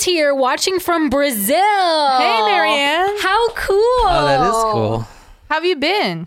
[0.00, 1.56] Chris here watching from Brazil.
[1.56, 3.16] Hey, Marianne.
[3.20, 3.76] How cool.
[3.76, 4.98] Oh, that is cool.
[5.48, 6.26] How have you been?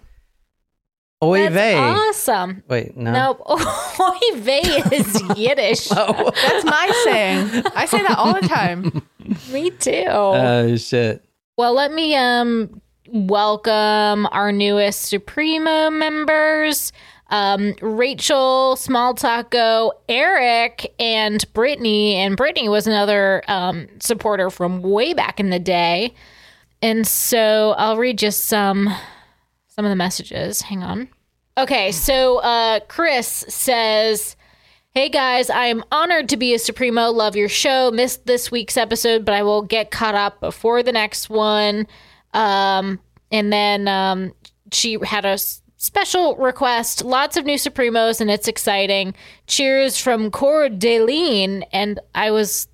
[1.24, 1.78] Oy That's vey.
[1.80, 2.64] awesome.
[2.68, 3.12] Wait, no.
[3.12, 3.42] Nope.
[3.50, 5.88] Oy vey is Yiddish.
[5.92, 7.64] Oh, That's my saying.
[7.76, 9.02] I say that all the time.
[9.52, 10.04] Me too.
[10.08, 11.24] oh shit.
[11.58, 12.80] well, let me um
[13.10, 16.92] welcome our newest Supremo members.
[17.34, 22.14] Um, Rachel, Small Taco, Eric, and Brittany.
[22.16, 26.14] And Brittany was another um, supporter from way back in the day.
[26.84, 28.88] And so I'll read just some
[29.68, 30.62] some of the messages.
[30.62, 31.10] Hang on.
[31.58, 34.36] Okay, so uh, Chris says,
[34.92, 37.10] Hey guys, I am honored to be a Supremo.
[37.10, 37.90] Love your show.
[37.90, 41.88] Missed this week's episode, but I will get caught up before the next one.
[42.36, 43.00] Um,
[43.32, 44.34] and then um,
[44.72, 47.04] she had a s- special request.
[47.04, 49.14] Lots of new Supremos, and it's exciting.
[49.48, 51.64] Cheers from Coeur d'Alene.
[51.74, 52.70] And I was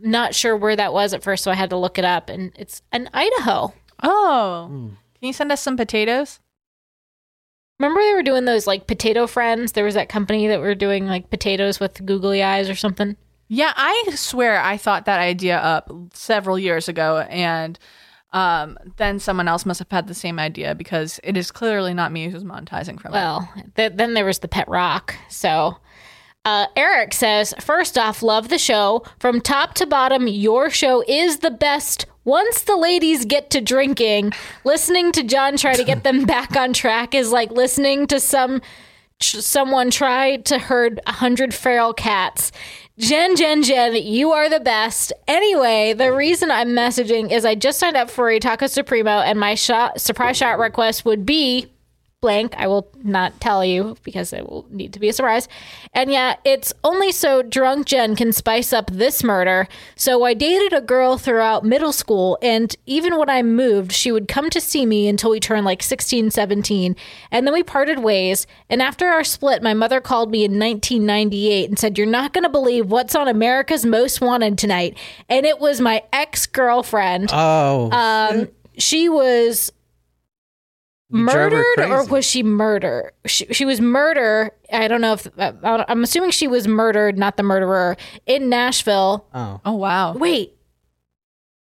[0.00, 2.28] not sure where that was at first, so I had to look it up.
[2.28, 3.74] And it's in Idaho.
[4.02, 4.66] Oh.
[4.68, 4.88] Hmm.
[5.18, 6.38] Can you send us some potatoes?
[7.80, 9.72] Remember they were doing those like potato friends?
[9.72, 13.16] There was that company that were doing like potatoes with googly eyes or something.
[13.48, 17.78] Yeah, I swear I thought that idea up several years ago, and
[18.32, 22.12] um, then someone else must have had the same idea because it is clearly not
[22.12, 23.16] me who's monetizing from it.
[23.16, 25.14] Well, th- then there was the pet rock.
[25.28, 25.76] So
[26.44, 29.04] uh, Eric says, first off, love the show.
[29.18, 32.06] From top to bottom, your show is the best.
[32.24, 34.32] Once the ladies get to drinking,
[34.64, 38.60] listening to John try to get them back on track is like listening to some
[39.20, 42.50] someone try to herd a hundred feral cats.
[43.02, 45.12] Jen, Jen, Jen, you are the best.
[45.26, 49.40] Anyway, the reason I'm messaging is I just signed up for a Taco Supremo, and
[49.40, 51.71] my shot surprise shot request would be
[52.22, 52.54] blank.
[52.56, 55.48] I will not tell you because it will need to be a surprise.
[55.92, 59.68] And yeah, it's only so drunk Jen can spice up this murder.
[59.96, 64.28] So I dated a girl throughout middle school, and even when I moved, she would
[64.28, 66.96] come to see me until we turned like 16, 17.
[67.30, 68.46] And then we parted ways.
[68.70, 72.44] And after our split, my mother called me in 1998 and said, You're not going
[72.44, 74.96] to believe what's on America's Most Wanted tonight.
[75.28, 77.30] And it was my ex girlfriend.
[77.32, 77.90] Oh.
[77.90, 79.81] Um, she was You drove her
[81.12, 83.12] murdered or was she murder?
[83.26, 84.50] She, she was murder.
[84.72, 87.96] I don't know if uh, I'm assuming she was murdered, not the murderer,
[88.26, 89.26] in Nashville.
[89.34, 89.60] oh.
[89.64, 90.14] Oh wow.
[90.14, 90.54] Wait,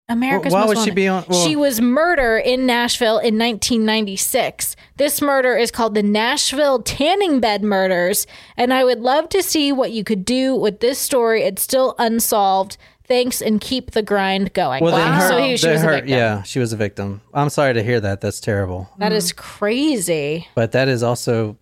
[0.09, 4.75] America's why Most would she be on- well- she was murder in Nashville in 1996.
[4.97, 9.71] This murder is called the Nashville Tanning Bed Murders, and I would love to see
[9.72, 11.43] what you could do with this story.
[11.43, 12.77] It's still unsolved.
[13.10, 14.84] Thanks, and keep the grind going.
[14.84, 16.09] Well, then her, so he, she then was a victim.
[16.09, 17.21] yeah, she was a victim.
[17.34, 18.21] I'm sorry to hear that.
[18.21, 18.88] That's terrible.
[18.98, 20.47] That is crazy.
[20.54, 21.56] But that is also,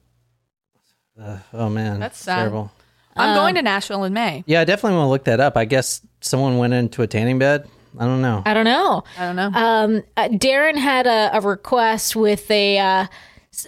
[1.20, 2.36] uh, oh man, That's sad.
[2.36, 2.70] terrible.
[3.16, 4.44] I'm Um, going to Nashville in May.
[4.46, 5.56] Yeah, I definitely want to look that up.
[5.56, 7.66] I guess someone went into a tanning bed.
[7.98, 8.42] I don't know.
[8.44, 9.02] I don't know.
[9.18, 9.50] I don't know.
[9.58, 13.06] Um, uh, Darren had a, a request with a uh,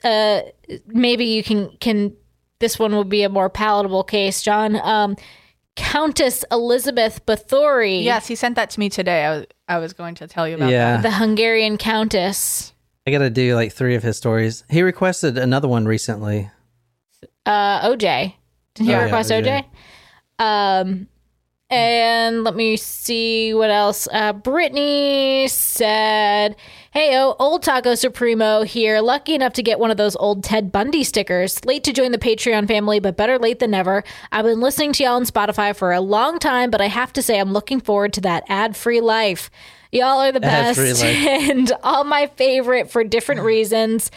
[0.05, 0.41] uh,
[0.87, 2.15] maybe you can can
[2.59, 4.77] this one will be a more palatable case, John.
[4.77, 5.17] Um,
[5.77, 9.25] Countess Elizabeth Bathory, yes, he sent that to me today.
[9.25, 11.01] I was I was going to tell you about Yeah.
[11.01, 12.73] the Hungarian Countess.
[13.07, 14.65] I got to do like three of his stories.
[14.69, 16.51] He requested another one recently.
[17.47, 18.35] Uh, OJ.
[18.75, 19.65] Did he Oh, yeah, request OJ.
[20.39, 20.45] OJ?
[20.45, 21.07] Um,
[21.71, 24.07] and let me see what else.
[24.13, 26.57] Uh, Brittany said,
[26.93, 29.01] Hey, oh, old Taco Supremo here.
[29.01, 31.65] Lucky enough to get one of those old Ted Bundy stickers.
[31.65, 34.03] Late to join the Patreon family, but better late than never.
[34.33, 37.23] I've been listening to y'all on Spotify for a long time, but I have to
[37.23, 39.53] say, I'm looking forward to that ad free life.
[39.93, 44.11] Y'all are the best and all my favorite for different reasons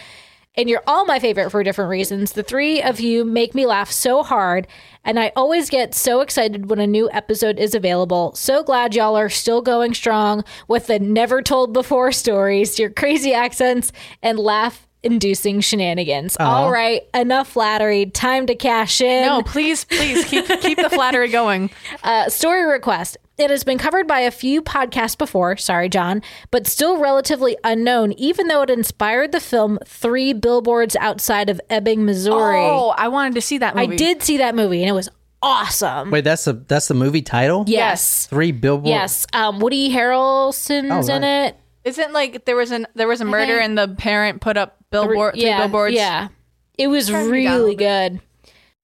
[0.55, 2.33] and you're all my favorite for different reasons.
[2.33, 4.67] The three of you make me laugh so hard,
[5.03, 8.33] and I always get so excited when a new episode is available.
[8.35, 13.33] So glad y'all are still going strong with the never told before stories, your crazy
[13.33, 13.91] accents,
[14.21, 16.37] and laugh inducing shenanigans.
[16.39, 18.05] All right, enough flattery.
[18.05, 19.25] Time to cash in.
[19.25, 21.69] No, please, please keep keep the flattery going.
[22.03, 23.17] Uh, story request.
[23.37, 26.21] It has been covered by a few podcasts before, sorry, John,
[26.51, 32.05] but still relatively unknown, even though it inspired the film Three Billboards Outside of Ebbing,
[32.05, 32.57] Missouri.
[32.59, 33.93] Oh, I wanted to see that movie.
[33.93, 35.09] I did see that movie and it was
[35.41, 36.11] awesome.
[36.11, 37.65] Wait, that's the that's the movie title.
[37.67, 38.27] yes.
[38.27, 38.89] Three billboards.
[38.89, 39.27] Yes.
[39.33, 41.57] Um, Woody Harrelson's Oh, in it.
[41.83, 45.33] Isn't like there was an there was a murder and the parent put up billboard
[45.33, 45.95] three yeah, billboards.
[45.95, 46.29] Yeah.
[46.77, 48.21] It was Turn me down a really little good.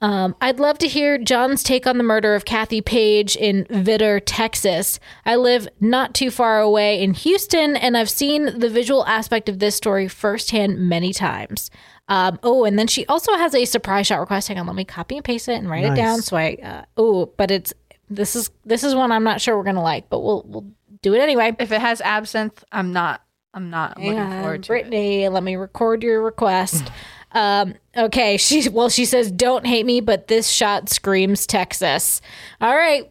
[0.02, 4.22] Um, I'd love to hear John's take on the murder of Kathy Page in Vidor,
[4.26, 4.98] Texas.
[5.26, 9.60] I live not too far away in Houston, and I've seen the visual aspect of
[9.60, 11.70] this story firsthand many times.
[12.08, 14.48] Um, oh, and then she also has a surprise shot request.
[14.48, 16.22] Hang on, let me copy and paste it and write it down.
[16.22, 17.74] So I, uh, oh, but it's
[18.10, 20.66] this is this is one I'm not sure we're gonna like, but we'll we'll
[21.02, 21.56] do it anyway.
[21.60, 23.22] If it has absinthe, I'm not.
[23.52, 24.84] I'm not looking Hang forward on, to it.
[24.84, 26.92] Brittany, let me record your request.
[27.32, 32.22] Um, okay, she well, she says, "Don't hate me, but this shot screams Texas."
[32.60, 33.10] All right,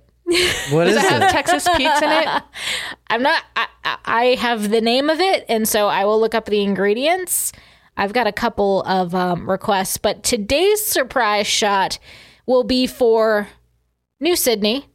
[0.70, 1.30] What is Does it have it?
[1.30, 2.28] Texas Pete's in it?
[3.08, 3.42] I'm not.
[3.56, 6.62] I, I I have the name of it, and so I will look up the
[6.62, 7.52] ingredients.
[7.96, 11.98] I've got a couple of um, requests, but today's surprise shot
[12.46, 13.48] will be for
[14.20, 14.86] New Sydney,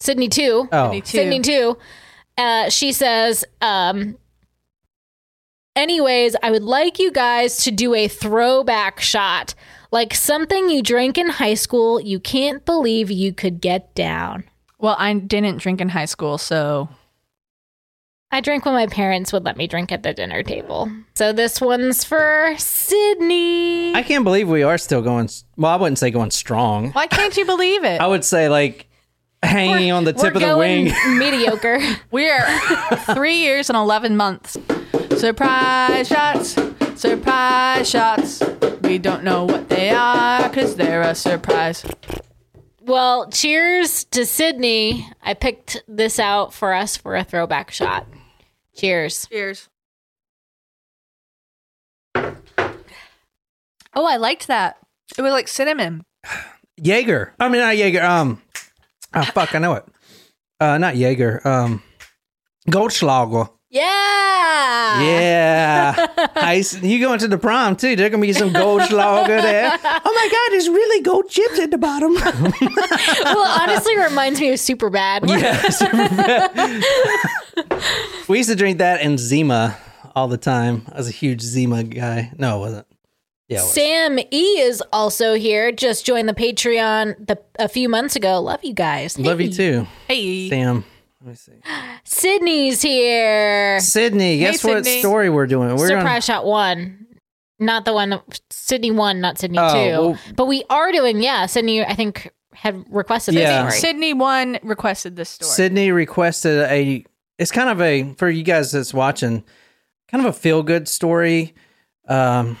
[0.00, 0.68] Sydney two.
[0.72, 1.06] Oh, Me too.
[1.18, 1.76] Sydney too.
[2.38, 4.16] Uh, she says, um,
[5.76, 9.54] anyways, I would like you guys to do a throwback shot,
[9.92, 12.00] like something you drank in high school.
[12.00, 14.44] You can't believe you could get down.
[14.78, 16.88] Well, I didn't drink in high school, so
[18.30, 20.90] I drank when my parents would let me drink at the dinner table.
[21.14, 23.94] So this one's for Sydney.
[23.94, 25.30] I can't believe we are still going.
[25.56, 26.90] Well, I wouldn't say going strong.
[26.92, 28.00] why can't you believe it?
[28.00, 28.88] I would say like
[29.42, 30.94] hanging on the We're tip of the going wing.
[31.18, 31.78] mediocre.
[32.10, 32.46] We're
[33.14, 34.58] three years and 11 months.
[35.16, 36.56] Surprise shots,
[36.94, 38.42] surprise shots.
[38.82, 41.84] We don't know what they are because they're a surprise.
[42.82, 45.08] Well, cheers to Sydney.
[45.22, 48.06] I picked this out for us for a throwback shot.
[48.76, 49.26] Cheers.
[49.26, 49.68] Cheers.
[52.14, 54.76] Oh, I liked that.
[55.16, 56.04] It was like cinnamon.
[56.76, 57.32] Jaeger.
[57.40, 58.02] I mean, not Jaeger.
[58.04, 58.42] Um,
[59.14, 59.84] oh fuck, I know it.
[60.60, 61.40] Uh, not Jaeger.
[61.48, 61.82] Um,
[62.68, 63.48] Goldschlager.
[63.76, 65.02] Yeah.
[65.02, 66.06] Yeah.
[66.36, 66.80] Ice.
[66.82, 67.94] You going to the prom too?
[67.96, 69.70] There gonna be some Goldschlager there.
[69.72, 72.16] Oh my god, there's really gold chips at the bottom.
[73.26, 75.24] Well, honestly, it reminds me of Super Bad.
[75.28, 75.82] yes.
[78.28, 79.76] we used to drink that and Zima
[80.14, 80.86] all the time.
[80.92, 82.32] I was a huge Zima guy.
[82.38, 82.86] No, it wasn't.
[83.48, 83.72] Yeah, was.
[83.72, 85.72] Sam E is also here.
[85.72, 88.40] Just joined the Patreon the, a few months ago.
[88.40, 89.18] Love you guys.
[89.18, 90.48] Love you too, Hey.
[90.48, 90.84] Sam.
[91.26, 91.52] Let me see.
[92.04, 93.80] Sydney's here.
[93.80, 95.00] Sydney, guess what Sydney.
[95.00, 95.74] story we're doing?
[95.76, 97.04] We're Surprise shot one.
[97.58, 98.20] Not the one.
[98.50, 99.90] Sydney one, not Sydney Oh, two.
[100.10, 101.46] well- but we are doing, yeah.
[101.46, 103.66] Sydney, I think, had requested this Yeah.
[103.68, 103.80] story.
[103.80, 105.50] Sydney one requested this story.
[105.50, 107.04] Sydney requested a.
[107.38, 109.42] It's kind of a for you guys that's watching,
[110.08, 111.54] kind of a feel good story.
[112.08, 112.56] Um,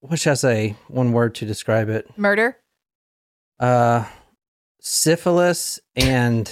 [0.00, 0.76] what should I say?
[0.88, 2.08] One word to describe it.
[2.16, 2.56] Murder.
[3.58, 4.06] Uh,
[4.80, 6.50] syphilis and.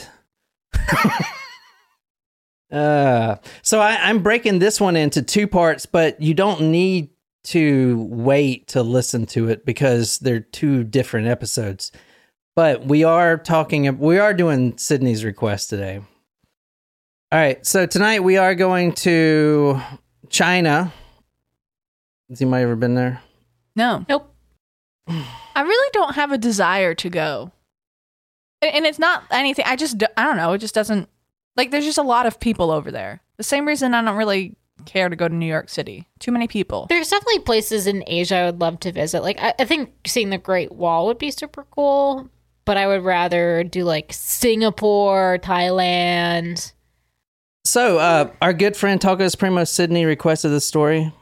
[2.70, 7.11] uh, so I, I'm breaking this one into two parts, but you don't need
[7.44, 11.93] to wait to listen to it because they're two different episodes.
[12.55, 16.00] But we are talking, we are doing Sydney's request today.
[17.31, 19.81] All right, so tonight we are going to
[20.29, 20.93] China.
[22.29, 23.23] Has anybody ever been there?
[23.76, 24.05] No.
[24.09, 24.35] Nope.
[25.09, 27.53] I really don't have a desire to go.
[28.61, 29.65] And and it's not anything.
[29.67, 30.53] I just, I don't know.
[30.53, 31.09] It just doesn't,
[31.58, 33.20] like, there's just a lot of people over there.
[33.37, 34.56] The same reason I don't really
[34.87, 36.06] care to go to New York City.
[36.20, 36.87] Too many people.
[36.88, 39.22] There's definitely places in Asia I would love to visit.
[39.22, 42.31] Like, I, I think seeing the Great Wall would be super cool,
[42.64, 46.72] but I would rather do like Singapore, Thailand.
[47.64, 51.12] So, uh, our good friend Taco Supremo Sydney requested this story.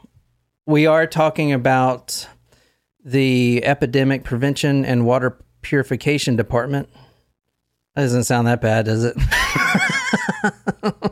[0.65, 2.27] We are talking about
[3.03, 6.89] the Epidemic Prevention and Water Purification Department.
[7.97, 9.17] That doesn't sound that bad, does it?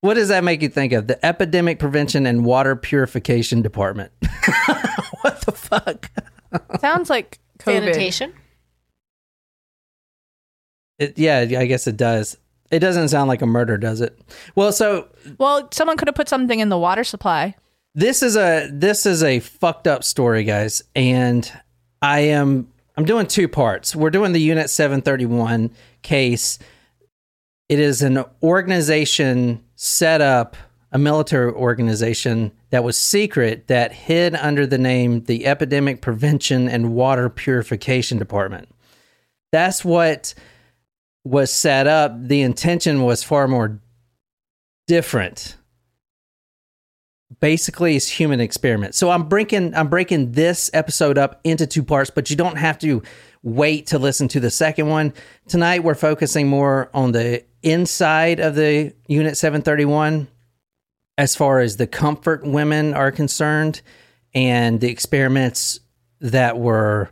[0.00, 1.06] what does that make you think of?
[1.06, 4.10] The Epidemic Prevention and Water Purification Department.
[5.20, 6.10] what the fuck?
[6.80, 7.84] Sounds like COVID.
[7.84, 8.32] Sanitation.
[10.98, 12.36] It, yeah, I guess it does.
[12.72, 14.18] It doesn't sound like a murder, does it?
[14.56, 15.06] Well, so
[15.38, 17.54] Well, someone could have put something in the water supply.
[17.94, 21.52] this is a this is a fucked up story guys and
[22.02, 22.68] i am
[23.00, 23.96] i'm doing two parts.
[23.96, 25.70] We're doing the unit 731
[26.02, 26.58] case.
[27.70, 30.54] It is an organization set up
[30.92, 36.92] a military organization that was secret that hid under the name the epidemic prevention and
[36.92, 38.68] water purification department.
[39.50, 40.34] That's what
[41.24, 42.12] was set up.
[42.22, 43.80] The intention was far more
[44.86, 45.56] different
[47.40, 48.94] basically is human experiment.
[48.94, 52.78] So I'm breaking I'm breaking this episode up into two parts, but you don't have
[52.80, 53.02] to
[53.42, 55.14] wait to listen to the second one.
[55.48, 60.28] Tonight we're focusing more on the inside of the Unit 731
[61.18, 63.82] as far as the comfort women are concerned
[64.34, 65.80] and the experiments
[66.20, 67.10] that were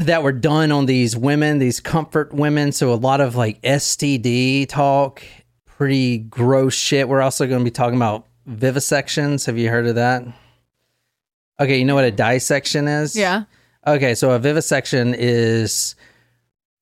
[0.00, 2.70] that were done on these women, these comfort women.
[2.72, 5.22] So a lot of like STD talk,
[5.64, 7.08] pretty gross shit.
[7.08, 9.46] We're also going to be talking about vivisections.
[9.46, 10.24] Have you heard of that?
[11.60, 13.14] Okay, you know what a dissection is?
[13.16, 13.44] Yeah.
[13.86, 15.94] Okay, so a vivisection is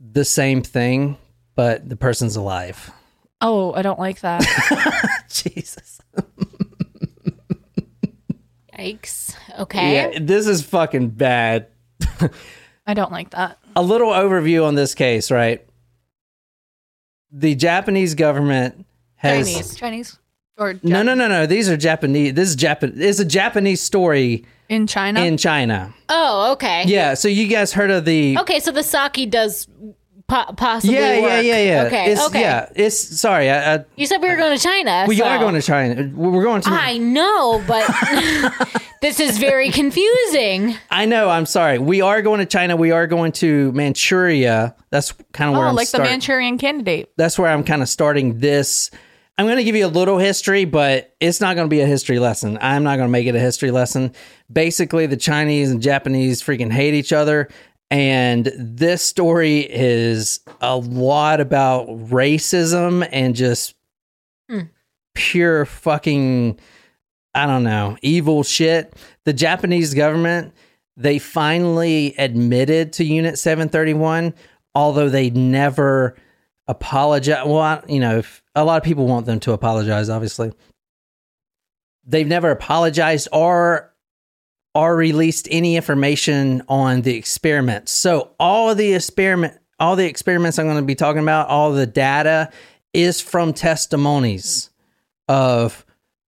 [0.00, 1.16] the same thing,
[1.54, 2.90] but the person's alive.
[3.40, 4.44] Oh, I don't like that.
[5.30, 6.00] Jesus.
[8.78, 9.34] Yikes.
[9.58, 9.94] Okay.
[9.94, 11.68] Yeah, this is fucking bad.
[12.86, 13.58] I don't like that.
[13.76, 15.66] A little overview on this case, right?
[17.30, 18.86] The Japanese government
[19.16, 19.74] has Chinese.
[19.76, 20.18] Chinese
[20.60, 21.46] or No, no, no, no.
[21.46, 22.34] These are Japanese.
[22.34, 22.92] This is Japan.
[22.96, 25.20] It's a Japanese story in China.
[25.22, 25.92] in China.
[26.08, 26.84] Oh, okay.
[26.86, 27.14] Yeah.
[27.14, 28.36] So you guys heard of the?
[28.38, 29.66] Okay, so the sake does
[30.28, 31.82] po- possibly Yeah, yeah, yeah, yeah.
[31.84, 32.40] Okay, It's, okay.
[32.42, 32.68] Yeah.
[32.76, 33.50] It's sorry.
[33.50, 35.06] I, I, You said we were going to China.
[35.08, 36.10] we so- are going to China.
[36.14, 36.70] We're going to.
[36.70, 37.88] I know, but
[39.00, 40.76] this is very confusing.
[40.90, 41.30] I know.
[41.30, 41.78] I'm sorry.
[41.78, 42.76] We are going to China.
[42.76, 44.76] We are going to Manchuria.
[44.90, 47.08] That's kind of where oh, I'm like start- the Manchurian Candidate.
[47.16, 48.90] That's where I'm kind of starting this.
[49.40, 51.86] I'm going to give you a little history, but it's not going to be a
[51.86, 52.58] history lesson.
[52.60, 54.12] I'm not going to make it a history lesson.
[54.52, 57.48] Basically, the Chinese and Japanese freaking hate each other.
[57.90, 63.74] And this story is a lot about racism and just
[64.50, 64.64] hmm.
[65.14, 66.60] pure fucking,
[67.34, 68.94] I don't know, evil shit.
[69.24, 70.52] The Japanese government,
[70.98, 74.34] they finally admitted to Unit 731,
[74.74, 76.14] although they never
[76.68, 77.46] apologize.
[77.46, 80.52] Well, you know, if, a lot of people want them to apologize, obviously.
[82.04, 83.94] They've never apologized or
[84.74, 87.90] or released any information on the experiments.
[87.92, 91.86] So all the experiment all the experiments I'm going to be talking about, all the
[91.86, 92.50] data
[92.92, 94.70] is from testimonies
[95.26, 95.86] of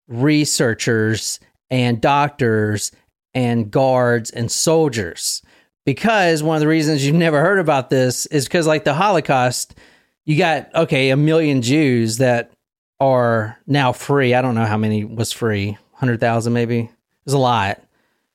[0.08, 1.39] researchers
[1.70, 2.91] and doctors
[3.34, 5.41] and guards and soldiers.
[5.86, 9.75] Because one of the reasons you've never heard about this is because, like the Holocaust,
[10.25, 12.51] you got, okay, a million Jews that
[12.99, 14.33] are now free.
[14.33, 15.71] I don't know how many was free.
[15.93, 16.79] 100,000 maybe.
[16.79, 16.89] It
[17.25, 17.81] was a lot.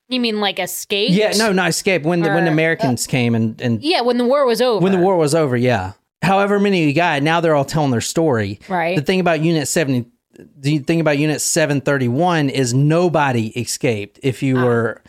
[0.08, 1.10] You mean like escape?
[1.12, 2.02] Yeah, no, not escape.
[2.02, 4.82] When the, when the Or, Americans came and, and Yeah, when the war was over.
[4.82, 5.92] when the war was over, yeah.
[6.22, 8.58] However many you got, now they're all telling their story.
[8.68, 8.96] Right.
[8.96, 10.10] The thing about Unit 70,
[10.58, 15.02] the thing about Unit 731 is nobody escaped if you were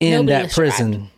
[0.00, 0.16] in Ah.
[0.22, 1.10] Nobody that prison.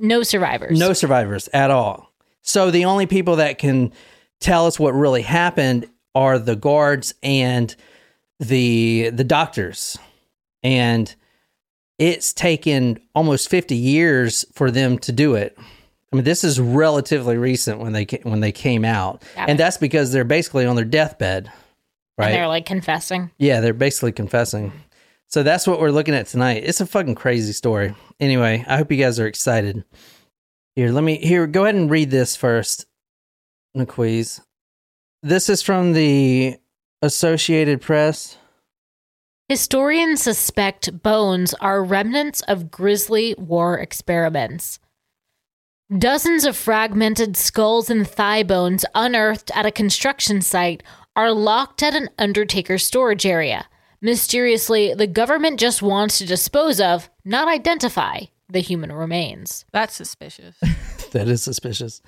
[0.00, 0.78] No survivors.
[0.78, 2.12] No survivors at all.
[2.42, 3.92] So the only people that can
[4.40, 7.74] tell us what really happened are the guards and
[8.40, 9.98] the the doctors.
[10.62, 11.14] And
[11.98, 15.56] it's taken almost 50 years for them to do it.
[16.12, 19.62] I mean, this is relatively recent when they when they came out, Got and it.
[19.62, 21.52] that's because they're basically on their deathbed, And
[22.16, 22.30] right?
[22.32, 23.30] they're like confessing.
[23.38, 24.72] Yeah, they're basically confessing.
[25.26, 26.62] So that's what we're looking at tonight.
[26.64, 27.94] It's a fucking crazy story.
[28.18, 29.84] Anyway, I hope you guys are excited.
[30.74, 31.46] Here, let me here.
[31.46, 32.86] Go ahead and read this first,
[33.76, 34.40] McQueeze.
[35.22, 36.56] This is from the
[37.02, 38.36] Associated Press.
[39.48, 44.78] Historians suspect bones are remnants of grisly war experiments.
[45.96, 50.82] Dozens of fragmented skulls and thigh bones unearthed at a construction site
[51.16, 53.66] are locked at an undertaker's storage area.
[54.00, 58.20] Mysteriously, the government just wants to dispose of, not identify,
[58.50, 59.64] the human remains.
[59.72, 60.56] That's suspicious.
[61.12, 62.02] That is suspicious.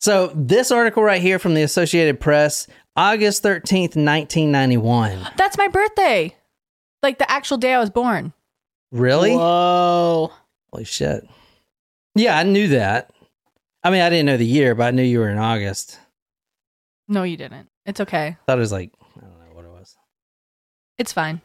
[0.00, 5.28] So this article right here from the Associated Press, August thirteenth, nineteen ninety one.
[5.36, 6.34] That's my birthday.
[7.02, 8.32] Like the actual day I was born.
[8.90, 9.34] Really?
[9.34, 10.32] Whoa.
[10.72, 11.28] Holy shit.
[12.14, 13.10] Yeah, I knew that.
[13.84, 15.98] I mean, I didn't know the year, but I knew you were in August.
[17.06, 17.68] No, you didn't.
[17.86, 18.36] It's okay.
[18.46, 19.96] thought it was like, I don't know what it was.
[20.98, 21.40] It's fine.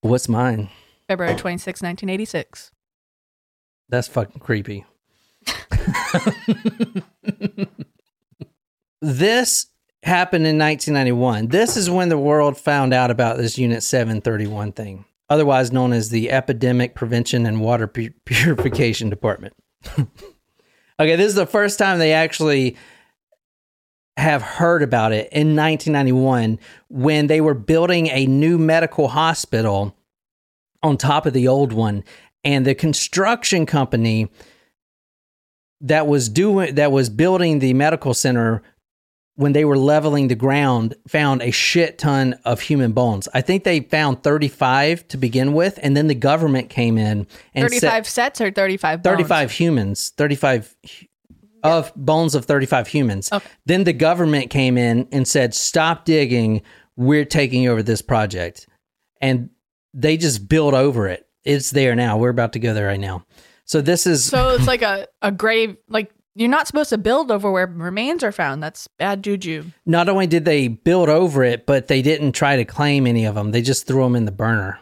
[0.00, 0.70] What's mine?
[1.08, 2.72] February 26, 1986.
[3.88, 4.84] That's fucking creepy.
[9.00, 9.66] this
[10.02, 11.48] happened in 1991.
[11.48, 16.10] This is when the world found out about this Unit 731 thing, otherwise known as
[16.10, 19.54] the Epidemic Prevention and Water Pu- Purification Department.
[19.98, 22.76] okay, this is the first time they actually
[24.16, 26.58] have heard about it in 1991
[26.88, 29.96] when they were building a new medical hospital
[30.82, 32.04] on top of the old one
[32.44, 34.28] and the construction company
[35.84, 38.62] that was doing that was building the medical center
[39.36, 43.28] when they were leveling the ground found a shit ton of human bones.
[43.34, 47.68] I think they found 35 to begin with and then the government came in and
[47.68, 49.16] 35 said sets or 35 bones?
[49.16, 51.06] 35 humans, 35 hu-
[51.62, 53.32] of bones of 35 humans.
[53.32, 53.46] Okay.
[53.66, 56.62] Then the government came in and said, "Stop digging.
[56.96, 58.68] We're taking over this project."
[59.20, 59.48] And
[59.94, 61.26] they just built over it.
[61.42, 62.18] It's there now.
[62.18, 63.24] We're about to go there right now.
[63.64, 65.76] So this is So it's like a, a grave.
[65.88, 68.62] Like you're not supposed to build over where remains are found.
[68.62, 69.64] That's bad juju.
[69.86, 73.34] not only did they build over it, but they didn't try to claim any of
[73.34, 73.52] them.
[73.52, 74.80] They just threw them in the burner,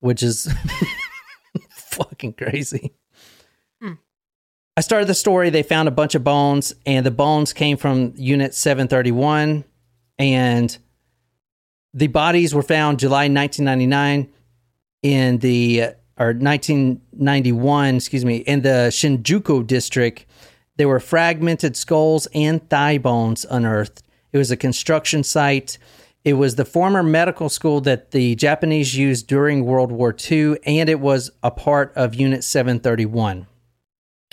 [0.00, 0.52] which is
[1.70, 2.92] fucking crazy.
[3.80, 3.94] Hmm.
[4.76, 5.48] I started the story.
[5.48, 9.64] They found a bunch of bones, and the bones came from Unit 731.
[10.18, 10.76] And
[11.94, 14.28] the bodies were found July 1999
[15.02, 20.26] in the, or 1991, excuse me, in the Shinjuku district.
[20.76, 24.02] There were fragmented skulls and thigh bones unearthed.
[24.32, 25.78] It was a construction site.
[26.24, 30.88] It was the former medical school that the Japanese used during World War II, and
[30.88, 33.46] it was a part of Unit 731.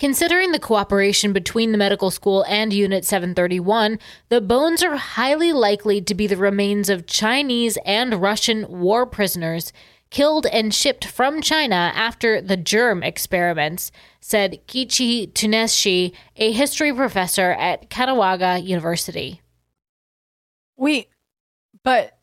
[0.00, 6.00] Considering the cooperation between the medical school and Unit 731, the bones are highly likely
[6.00, 9.72] to be the remains of Chinese and Russian war prisoners
[10.14, 13.90] killed and shipped from China after the germ experiments,
[14.20, 19.40] said Keiichi Tsuneishi, a history professor at Kanagawa University.
[20.76, 21.08] Wait,
[21.82, 22.16] but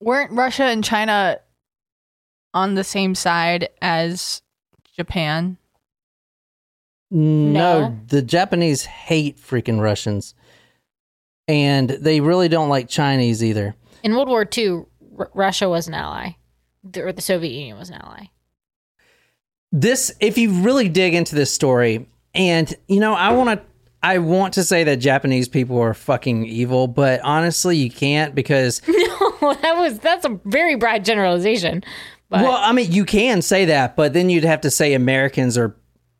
[0.00, 1.38] weren't Russia and China
[2.54, 4.40] on the same side as
[4.96, 5.58] Japan?
[7.12, 7.98] Mm, no, No.
[8.08, 10.34] the Japanese hate freaking Russians.
[11.46, 13.74] And they really don't like Chinese either.
[14.02, 14.84] In World War II,
[15.18, 16.30] R- Russia was an ally,
[16.92, 18.26] The- or the Soviet Union was an ally.
[19.72, 23.66] This if you really dig into this story and you know, I want to
[24.02, 28.80] I want to say that Japanese people are fucking evil, but honestly, you can't because
[28.88, 31.82] No, that was that's a very broad generalization.
[32.28, 35.56] But well, I mean, you can say that, but then you'd have to say Americans
[35.56, 35.76] are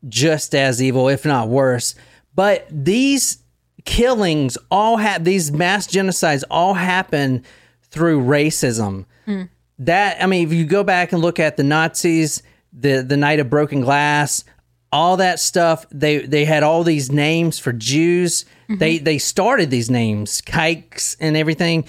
[0.08, 1.94] just as evil, if not worse.
[2.34, 3.38] But these
[3.84, 7.44] killings all have these mass genocides all happen
[7.82, 9.06] through racism.
[9.24, 9.44] Hmm.
[9.80, 12.42] That I mean, if you go back and look at the Nazis,
[12.72, 14.44] the the night of broken glass,
[14.92, 18.44] all that stuff, they they had all these names for Jews.
[18.68, 18.78] Mm-hmm.
[18.78, 21.84] They they started these names, kikes and everything.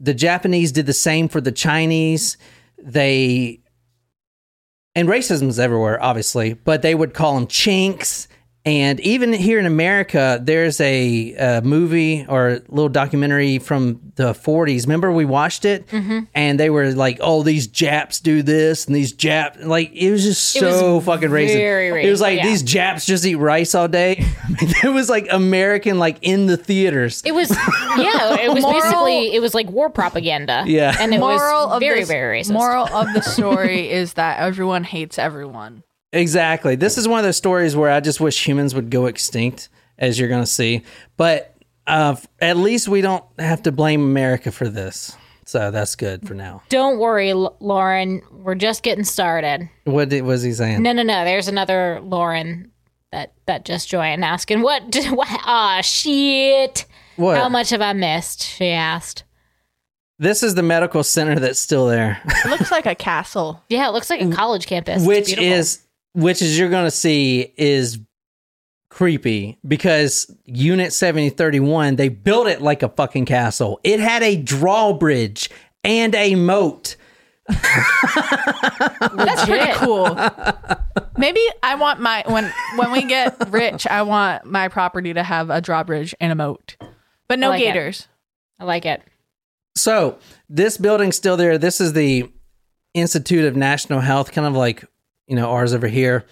[0.00, 2.36] The Japanese did the same for the Chinese.
[2.78, 3.60] They
[4.94, 8.28] and racism is everywhere, obviously, but they would call them chinks.
[8.68, 14.34] And even here in America, there's a, uh movie or a little documentary from the
[14.34, 14.82] 40s.
[14.82, 15.86] Remember, we watched it,
[16.34, 20.22] and they were like, "Oh, these Japs do this, and these Japs like it was
[20.22, 22.46] just It was so fucking racist." very it was like yeah.
[22.46, 24.22] these Japs just eat rice all day.
[24.84, 27.22] it was like American, like in the theaters.
[27.24, 30.64] it was yeah, it was Moral- basically it was like war propaganda.
[30.66, 30.94] Yeah.
[31.00, 32.52] and it moral was of very this, very racist.
[32.52, 35.84] Moral of the story is that everyone hates everyone.
[36.12, 36.76] Exactly.
[36.76, 39.68] This is one of those stories where I just wish humans would go extinct,
[39.98, 40.82] as you're going to see.
[41.16, 41.54] But
[41.86, 45.16] uh, at least we don't have to blame America for this.
[45.44, 46.62] So that's good for now.
[46.68, 48.20] Don't worry, L- Lauren.
[48.30, 49.68] We're just getting started.
[49.84, 50.82] What did, was he saying?
[50.82, 51.24] No, no, no.
[51.24, 52.70] There's another Lauren
[53.12, 54.90] that that just joined asking what.
[54.90, 56.84] did- what ah, shit.
[57.16, 57.38] What?
[57.38, 58.42] How much have I missed?
[58.42, 59.24] She asked.
[60.18, 63.62] This is the medical center that's still there, It looks like a castle.
[63.68, 65.06] Yeah, it looks like a college campus.
[65.06, 65.52] Which beautiful.
[65.52, 65.80] is
[66.14, 67.98] which is you're going to see is
[68.90, 73.80] creepy because Unit 7031 they built it like a fucking castle.
[73.84, 75.50] It had a drawbridge
[75.84, 76.96] and a moat.
[77.48, 80.14] That's pretty cool.
[81.16, 85.50] Maybe I want my when when we get rich, I want my property to have
[85.50, 86.76] a drawbridge and a moat,
[87.28, 87.64] but no I like it.
[87.64, 88.08] gators.
[88.58, 89.02] I like it.
[89.76, 90.18] So
[90.48, 91.56] this building's still there.
[91.58, 92.30] This is the
[92.94, 94.84] Institute of National Health, kind of like
[95.28, 96.24] you know ours over here.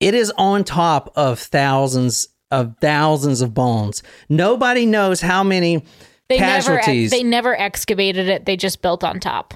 [0.00, 4.02] It is on top of thousands of thousands of bones.
[4.28, 5.84] Nobody knows how many
[6.28, 7.10] They casualties.
[7.10, 8.44] never they never excavated it.
[8.46, 9.54] They just built on top.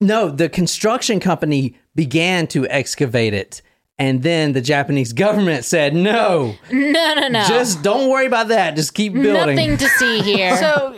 [0.00, 3.60] no, the construction company began to excavate it,
[3.98, 7.44] and then the Japanese government said, "No, No, no, no.
[7.46, 8.76] just don't worry about that.
[8.76, 10.56] Just keep building." nothing to see here.
[10.56, 10.96] So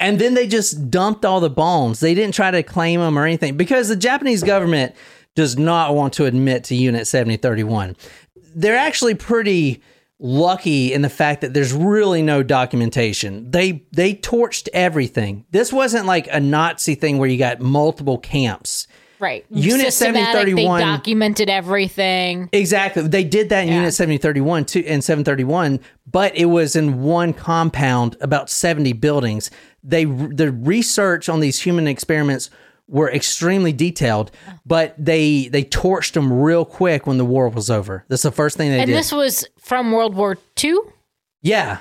[0.00, 1.98] And then they just dumped all the bones.
[2.00, 4.94] They didn't try to claim them or anything because the Japanese government
[5.38, 7.94] does not want to admit to Unit 7031.
[8.56, 9.80] They're actually pretty
[10.18, 13.48] lucky in the fact that there's really no documentation.
[13.48, 15.46] They they torched everything.
[15.52, 18.88] This wasn't like a Nazi thing where you got multiple camps.
[19.20, 19.46] right.
[19.48, 22.48] Unit 7031 documented everything.
[22.50, 23.06] Exactly.
[23.06, 25.78] They did that in Unit 7031 too, and 731,
[26.10, 29.52] but it was in one compound, about 70 buildings.
[29.84, 32.50] They the research on these human experiments
[32.88, 34.30] were extremely detailed,
[34.64, 38.04] but they they torched them real quick when the war was over.
[38.08, 38.94] That's the first thing they And did.
[38.94, 40.76] And this was from World War II.
[41.42, 41.78] yeah.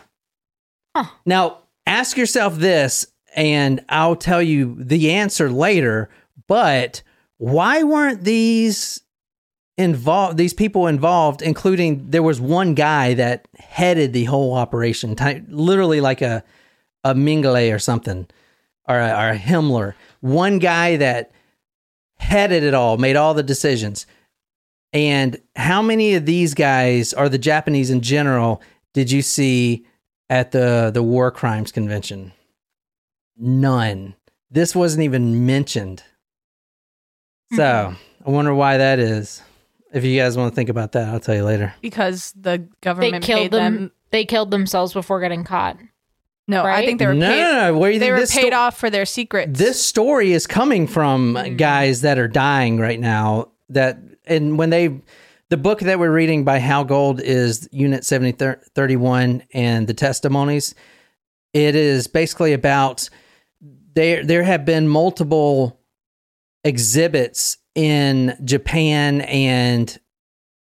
[0.95, 1.05] Huh.
[1.25, 6.09] Now, ask yourself this and I'll tell you the answer later,
[6.47, 7.03] but
[7.37, 9.01] why weren't these
[9.77, 15.43] involved these people involved including there was one guy that headed the whole operation ty-
[15.49, 16.43] literally like a
[17.03, 18.25] a Mengele or something
[18.89, 19.93] or a, or a Himmler
[20.27, 21.31] one guy that
[22.19, 24.05] headed it all made all the decisions
[24.93, 28.61] And how many of these guys are the Japanese in general
[28.93, 29.85] did you see
[30.29, 32.31] at the the war crimes convention?
[33.37, 34.15] None.
[34.49, 36.03] This wasn't even mentioned.
[37.53, 38.27] So, mm-hmm.
[38.27, 39.41] I wonder why that is.
[39.93, 41.73] If you guys want to think about that, I'll tell you later.
[41.81, 43.75] because the They government killed paid them.
[43.75, 43.91] them.
[44.11, 45.77] They killed themselves before getting caught.
[46.47, 47.41] No, I think they were no, paid.
[47.41, 47.77] no, no.
[47.77, 49.59] Where you They think were paid sto- off for their secrets.
[49.59, 51.55] This story is coming from mm-hmm.
[51.57, 53.49] guys that are dying right now.
[53.69, 55.01] That and when they,
[55.49, 59.93] the book that we're reading by Hal Gold is Unit seventy thirty one and the
[59.93, 60.73] testimonies.
[61.53, 63.09] It is basically about
[63.93, 64.23] there.
[64.23, 65.79] There have been multiple
[66.63, 69.99] exhibits in Japan and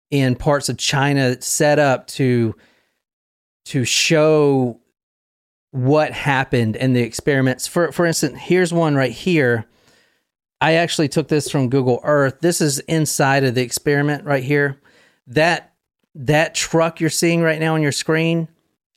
[0.10, 2.56] in parts of China set up to
[3.65, 4.81] to show
[5.71, 7.65] what happened in the experiments.
[7.67, 9.65] For for instance, here's one right here.
[10.60, 12.39] I actually took this from Google Earth.
[12.41, 14.79] This is inside of the experiment right here.
[15.27, 15.73] That
[16.13, 18.47] that truck you're seeing right now on your screen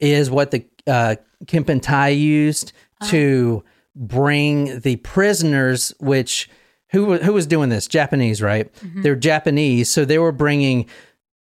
[0.00, 2.72] is what the uh, Kempen Tai used
[3.04, 5.94] to bring the prisoners.
[6.00, 6.50] Which
[6.90, 7.86] who who was doing this?
[7.86, 8.70] Japanese, right?
[9.02, 10.86] They're Japanese, so they were bringing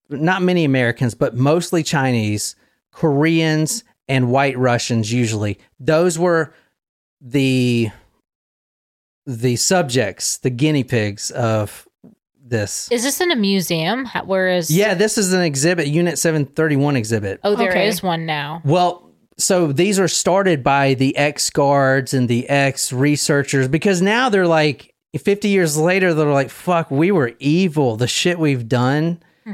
[0.09, 2.55] not many Americans, but mostly Chinese,
[2.91, 5.11] Koreans, and white Russians.
[5.11, 6.53] Usually, those were
[7.21, 7.89] the
[9.25, 11.87] the subjects, the guinea pigs of
[12.45, 12.91] this.
[12.91, 14.05] Is this in a museum?
[14.25, 14.69] Where is?
[14.69, 17.39] Yeah, this is an exhibit, Unit 731 exhibit.
[17.43, 18.07] Oh, there is Okay.
[18.07, 18.61] one now.
[18.65, 24.29] Well, so these are started by the ex guards and the ex researchers because now
[24.29, 27.95] they're like 50 years later, they're like, fuck, we were evil.
[27.95, 29.21] The shit we've done.
[29.45, 29.53] Hmm.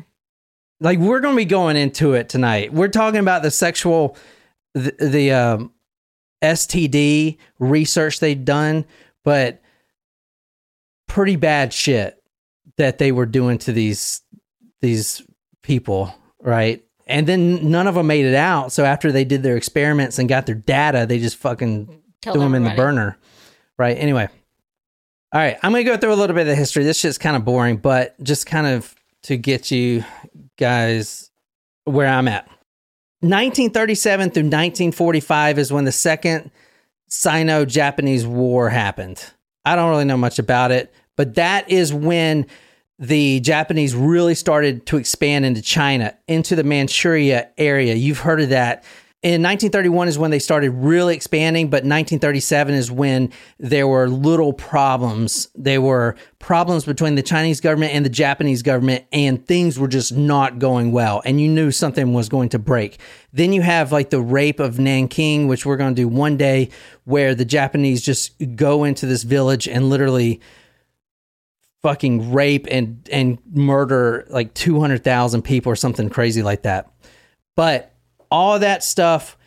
[0.79, 2.73] Like, we're going to be going into it tonight.
[2.73, 4.17] We're talking about the sexual,
[4.73, 5.73] the, the um,
[6.41, 8.85] STD research they'd done,
[9.23, 9.61] but
[11.07, 12.21] pretty bad shit
[12.77, 14.21] that they were doing to these
[14.81, 15.21] these
[15.63, 16.83] people, right?
[17.07, 18.71] And then none of them made it out.
[18.71, 22.43] So after they did their experiments and got their data, they just fucking Killed threw
[22.43, 23.17] them in the burner,
[23.77, 23.97] right?
[23.97, 24.29] Anyway,
[25.33, 26.83] all right, I'm gonna go through a little bit of the history.
[26.83, 30.03] This shit's kind of boring, but just kind of to get you
[30.57, 31.29] guys
[31.83, 32.49] where I'm at.
[33.21, 36.51] 1937 through 1945 is when the second
[37.07, 39.23] Sino-Japanese War happened.
[39.65, 42.47] I don't really know much about it, but that is when
[42.97, 47.93] the Japanese really started to expand into China, into the Manchuria area.
[47.95, 48.83] You've heard of that.
[49.21, 54.53] In 1931 is when they started really expanding, but 1937 is when there were little
[54.53, 55.49] problems.
[55.55, 60.13] There were problems between the Chinese government and the Japanese government, and things were just
[60.13, 61.21] not going well.
[61.25, 62.97] And you knew something was going to break.
[63.33, 66.69] Then you have like the rape of Nanking, which we're going to do one day,
[67.03, 70.39] where the Japanese just go into this village and literally
[71.81, 76.89] fucking rape and and murder like 200,000 people or something crazy like that.
[77.57, 77.93] But
[78.31, 79.37] all that stuff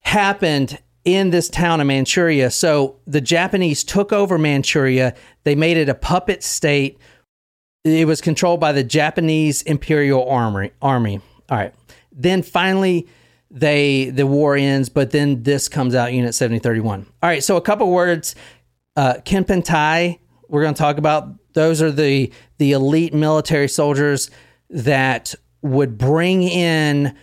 [0.00, 2.50] happened in this town of Manchuria.
[2.50, 5.14] So the Japanese took over Manchuria.
[5.44, 6.98] They made it a puppet state.
[7.84, 10.72] It was controlled by the Japanese Imperial Army.
[10.82, 11.20] Army.
[11.48, 11.72] All right.
[12.10, 13.06] Then finally
[13.50, 17.06] they the war ends, but then this comes out Unit 7031.
[17.22, 18.34] All right, so a couple words
[18.96, 21.28] uh, Kempen Tai, we're going to talk about.
[21.52, 24.30] Those are the the elite military soldiers
[24.70, 27.14] that would bring in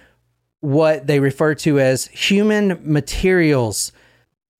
[0.63, 3.91] what they refer to as human materials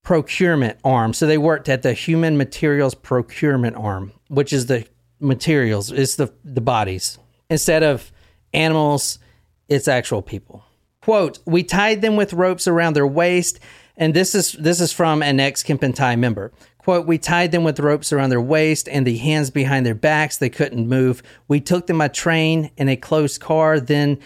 [0.03, 1.13] procurement arm.
[1.13, 4.85] So they worked at the human materials procurement arm, which is the
[5.21, 7.17] materials, it's the the bodies.
[7.49, 8.11] Instead of
[8.53, 9.17] animals,
[9.69, 10.65] it's actual people.
[11.01, 13.61] Quote, we tied them with ropes around their waist,
[13.95, 16.51] and this is this is from an ex Kempentai member.
[16.79, 20.35] Quote, we tied them with ropes around their waist and the hands behind their backs.
[20.35, 21.23] They couldn't move.
[21.47, 23.79] We took them by train in a closed car.
[23.79, 24.19] Then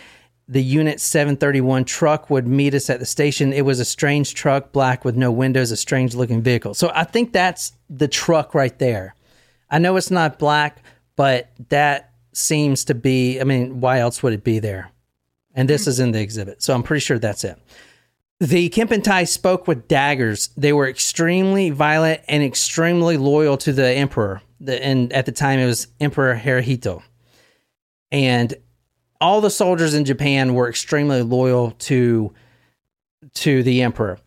[0.48, 3.52] the Unit 731 truck would meet us at the station.
[3.52, 6.74] It was a strange truck, black with no windows, a strange looking vehicle.
[6.74, 9.16] So I think that's the truck right there.
[9.70, 10.82] I know it's not black,
[11.18, 14.92] but that seems to be, I mean, why else would it be there?
[15.54, 16.64] And this is in the exhibit.
[16.64, 17.60] So I'm pretty sure that's it.
[18.40, 20.50] The Kempentai spoke with daggers.
[20.56, 24.42] They were extremely violent and extremely loyal to the emperor.
[24.60, 27.02] The, and at the time, it was Emperor Hirohito.
[28.12, 28.54] And
[29.20, 32.34] all the soldiers in Japan were extremely loyal to
[33.34, 34.20] to the emperor.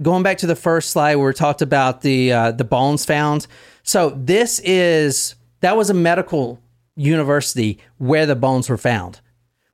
[0.00, 3.46] Going back to the first slide where we talked about the uh, the bones found.
[3.82, 6.58] So this is that was a medical
[6.96, 9.20] university where the bones were found,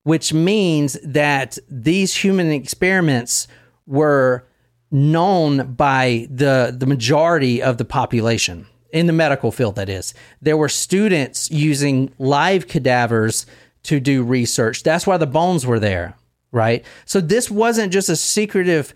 [0.03, 3.49] which means that these human experiments
[3.87, 4.47] were
[4.91, 8.67] known by the the majority of the population.
[8.93, 10.15] in the medical field, that is.
[10.41, 13.47] There were students using live cadavers
[13.85, 14.83] to do research.
[14.83, 16.15] That's why the bones were there,
[16.53, 16.85] right?
[17.05, 18.93] So this wasn't just a secretive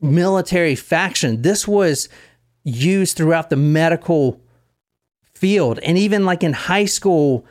[0.00, 1.42] military faction.
[1.42, 2.08] This was
[2.64, 4.40] used throughout the medical
[5.34, 5.78] field.
[5.80, 7.44] And even like in high school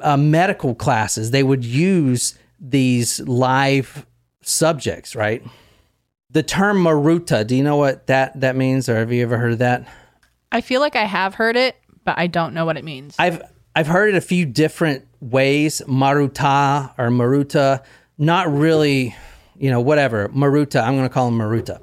[0.00, 4.06] uh, medical classes, they would use these live
[4.42, 5.44] subjects, right?
[6.30, 8.88] The term Maruta, do you know what that, that means?
[8.88, 9.86] Or have you ever heard of that?
[10.50, 13.14] I feel like I have heard it, but I don't know what it means.
[13.18, 13.42] I've
[13.74, 17.82] I've heard it a few different ways, Maruta or Maruta.
[18.18, 19.14] Not really,
[19.56, 20.28] you know, whatever.
[20.28, 20.82] Maruta.
[20.82, 21.82] I'm going to call him Maruta.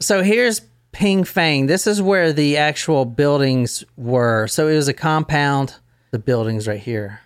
[0.00, 0.60] So here's
[0.92, 1.66] Ping Fang.
[1.66, 4.46] This is where the actual buildings were.
[4.46, 5.74] So it was a compound.
[6.12, 7.20] The buildings right here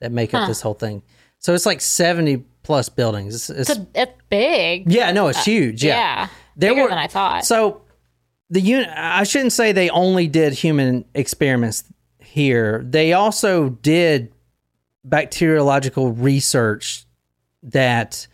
[0.00, 0.46] that make up Huh.
[0.48, 1.02] this whole thing.
[1.38, 3.34] So it's like 70 plus buildings.
[3.34, 4.90] It's, it's, It's, it's big.
[4.90, 5.84] yeah, no, it's uh, huge.
[5.84, 5.94] Yeah.
[5.96, 6.28] Yeah.
[6.56, 7.44] There Bigger were- than I thought.
[7.44, 7.82] So
[8.50, 11.84] the unit, I shouldn't say they only did human experiments
[12.32, 12.82] here.
[12.82, 14.32] They also did
[15.04, 17.04] bacteriological research
[17.62, 18.26] that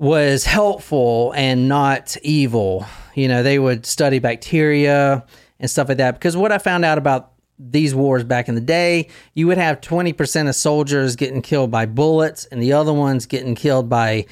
[0.00, 2.84] was helpful and not evil.
[3.14, 5.24] You know, they would study bacteria
[5.60, 6.14] and stuff like that.
[6.14, 9.80] Because what I found out about these wars back in the day, you would have
[9.80, 14.26] 20% of soldiers getting killed by bullets and the other ones getting killed by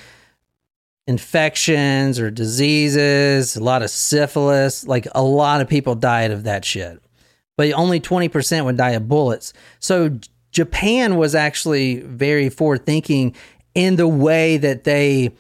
[1.06, 4.88] infections or diseases, a lot of syphilis.
[4.88, 7.00] Like a lot of people died of that shit.
[7.56, 9.52] But only 20% would die of bullets.
[9.78, 10.18] So
[10.50, 13.34] Japan was actually very forward thinking
[13.74, 15.32] in the way that they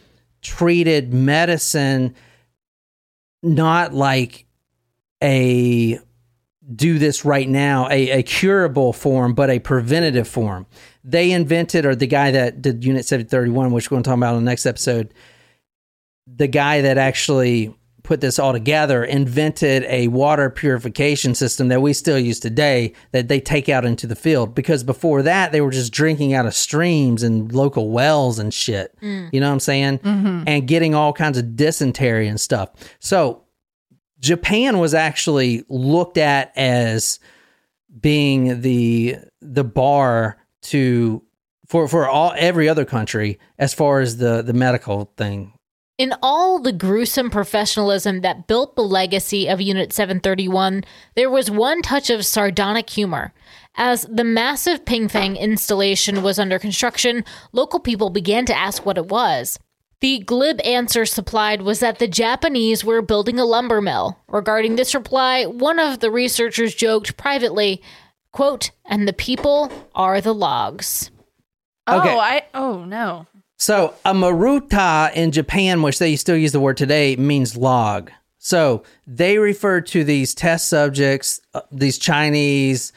[0.42, 2.14] treated medicine,
[3.42, 4.46] not like
[5.22, 5.98] a
[6.74, 10.66] do this right now, a, a curable form, but a preventative form.
[11.02, 14.36] They invented, or the guy that did Unit 731, which we're going to talk about
[14.36, 15.12] in the next episode,
[16.26, 17.74] the guy that actually
[18.04, 23.28] put this all together invented a water purification system that we still use today that
[23.28, 24.54] they take out into the field.
[24.54, 28.94] Because before that they were just drinking out of streams and local wells and shit.
[29.00, 29.30] Mm.
[29.32, 29.98] You know what i'm saying?
[30.00, 30.42] Mm-hmm.
[30.46, 32.70] And getting all kinds of dysentery and stuff.
[33.00, 33.42] So
[34.20, 37.18] japan was actually looked at as
[38.00, 41.22] being the the bar to
[41.66, 45.53] for for all every other country as far as the the medical thing
[45.96, 50.82] In all the gruesome professionalism that built the legacy of Unit 731,
[51.14, 53.32] there was one touch of sardonic humor.
[53.76, 58.98] As the massive Ping Fang installation was under construction, local people began to ask what
[58.98, 59.56] it was.
[60.00, 64.18] The glib answer supplied was that the Japanese were building a lumber mill.
[64.26, 67.80] Regarding this reply, one of the researchers joked privately,
[68.32, 71.12] quote, and the people are the logs.
[71.86, 72.18] oh.
[72.18, 73.28] I oh no.
[73.56, 78.10] So a maruta in Japan, which they still use the word today, means log.
[78.38, 82.92] So they refer to these test subjects, uh, these Chinese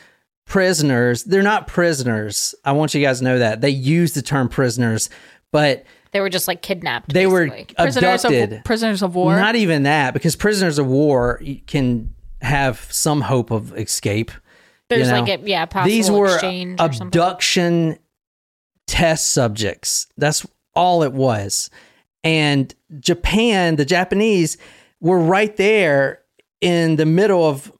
[0.45, 1.23] prisoners.
[1.23, 2.53] They're not prisoners.
[2.65, 5.09] I want you guys to know that they use the term prisoners,
[5.51, 7.13] but They were just like kidnapped.
[7.13, 7.75] they were basically.
[7.75, 8.53] Prisoners abducted.
[8.53, 9.35] of prisoners of war.
[9.35, 14.31] Not even that, because prisoners of war can have some hope of escape.
[14.89, 15.21] There's you know?
[15.21, 17.07] like a yeah, possible these were exchange or something.
[17.07, 17.99] abduction
[18.87, 20.07] test subjects.
[20.17, 20.45] That's
[20.75, 21.69] all it was.
[22.23, 24.57] And Japan, the Japanese,
[24.99, 26.21] were right there
[26.61, 27.71] in the middle of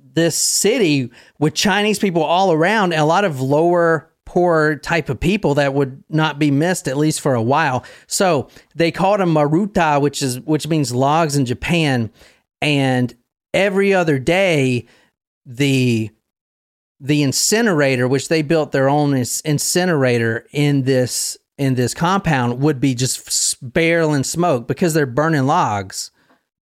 [0.00, 5.20] this city with Chinese people all around and a lot of lower poor type of
[5.20, 7.84] people that would not be missed at least for a while.
[8.06, 12.10] So they called them maruta, which is which means logs in Japan.
[12.62, 13.14] And
[13.52, 14.86] every other day,
[15.44, 16.10] the
[17.04, 22.94] the incinerator, which they built their own incinerator in this in this compound, would be
[22.94, 26.10] just barreling smoke because they're burning logs.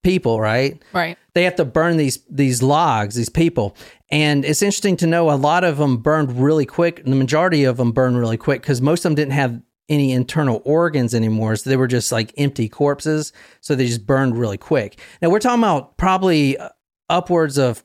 [0.03, 0.83] People, right?
[0.93, 1.17] right.
[1.35, 3.77] They have to burn these these logs, these people,
[4.11, 7.05] and it's interesting to know a lot of them burned really quick.
[7.05, 10.61] The majority of them burned really quick because most of them didn't have any internal
[10.65, 13.33] organs anymore, so they were just like empty corpses.
[13.61, 14.99] So they just burned really quick.
[15.21, 16.71] Now we're talking about probably uh,
[17.09, 17.85] upwards of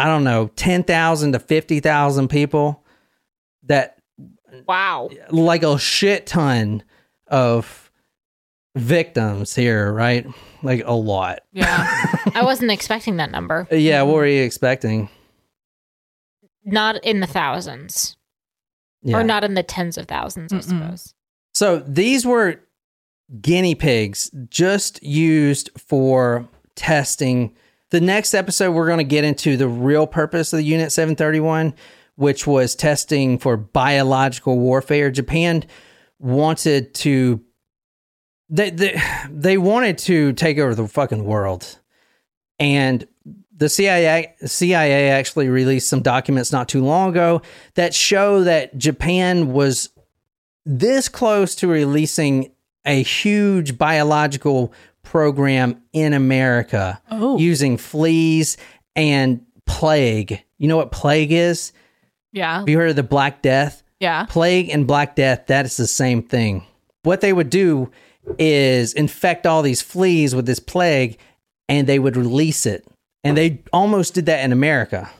[0.00, 2.82] I don't know, 10,000 to 50,000 people
[3.64, 3.98] that
[4.66, 5.10] wow.
[5.30, 6.82] like a shit ton
[7.26, 7.90] of
[8.74, 10.26] victims here, right?
[10.62, 11.40] Like a lot.
[11.52, 11.86] Yeah.
[12.34, 13.68] I wasn't expecting that number.
[13.70, 14.38] Yeah, what were mm-hmm.
[14.38, 15.10] you expecting?
[16.64, 18.16] Not in the thousands.
[19.02, 19.18] Yeah.
[19.18, 20.62] Or not in the tens of thousands, I Mm-mm.
[20.62, 21.14] suppose.
[21.52, 22.60] So these were
[23.40, 27.54] guinea pigs just used for testing.
[27.90, 31.74] The next episode, we're going to get into the real purpose of the Unit 731,
[32.14, 35.10] which was testing for biological warfare.
[35.10, 35.64] Japan
[36.18, 37.40] wanted to.
[38.48, 41.78] They, they, they wanted to take over the fucking world.
[42.60, 43.06] And
[43.56, 47.42] the CIA CIA actually released some documents not too long ago
[47.74, 49.90] that show that Japan was
[50.64, 52.52] this close to releasing
[52.86, 54.72] a huge biological
[55.02, 57.38] program in America Oh.
[57.38, 58.56] using fleas
[58.96, 60.42] and plague.
[60.58, 61.72] You know what plague is?
[62.32, 62.60] Yeah.
[62.60, 63.82] Have you heard of the Black Death?
[63.98, 64.24] Yeah.
[64.26, 66.64] Plague and Black Death, that is the same thing.
[67.02, 67.90] What they would do
[68.38, 71.18] is infect all these fleas with this plague
[71.68, 72.86] and they would release it.
[73.24, 75.10] And they almost did that in America.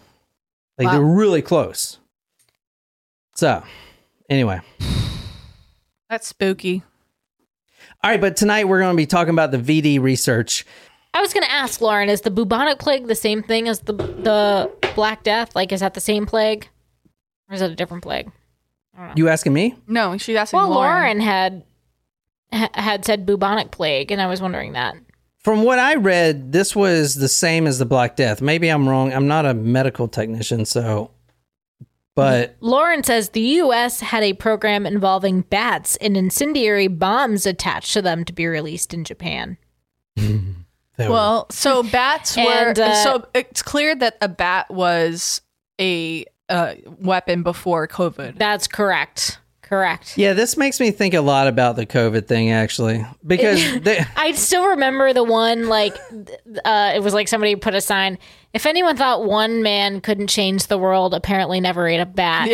[0.79, 0.93] Like Wow.
[0.93, 1.99] they're really close.
[3.35, 3.62] So,
[4.29, 4.61] anyway.
[6.09, 6.83] That's spooky.
[8.03, 10.65] All right, but tonight we're going to be talking about the VD research.
[11.13, 13.93] I was going to ask Lauren, is the bubonic plague the same thing as the
[13.93, 15.55] the Black Death?
[15.55, 16.69] Like, is that the same plague,
[17.49, 18.31] or is it a different plague?
[19.17, 19.77] You asking me?
[19.87, 20.93] No, she's asking Well, Lauren.
[20.93, 21.63] Lauren had
[22.53, 24.95] ha- had said bubonic plague, and I was wondering that.
[25.39, 28.43] From what I read, this was the same as the Black Death.
[28.43, 29.13] Maybe I'm wrong.
[29.13, 31.11] I'm not a medical technician, so
[32.20, 34.00] but Lauren says the U.S.
[34.00, 39.04] had a program involving bats and incendiary bombs attached to them to be released in
[39.04, 39.56] Japan.
[40.16, 40.52] that
[40.98, 42.42] Well, so bats were.
[42.42, 45.40] And, uh, so it's clear that a bat was
[45.80, 48.37] a uh, weapon before COVID.
[48.37, 49.38] That's correct.
[49.70, 50.18] Correct.
[50.18, 54.33] Yeah, this makes me think a lot about the COVID thing actually, because they, I
[54.33, 55.96] still remember the one like
[56.64, 58.18] uh, it was like somebody put a sign.
[58.52, 62.48] If anyone thought one man couldn't change the world, apparently never ate a bat.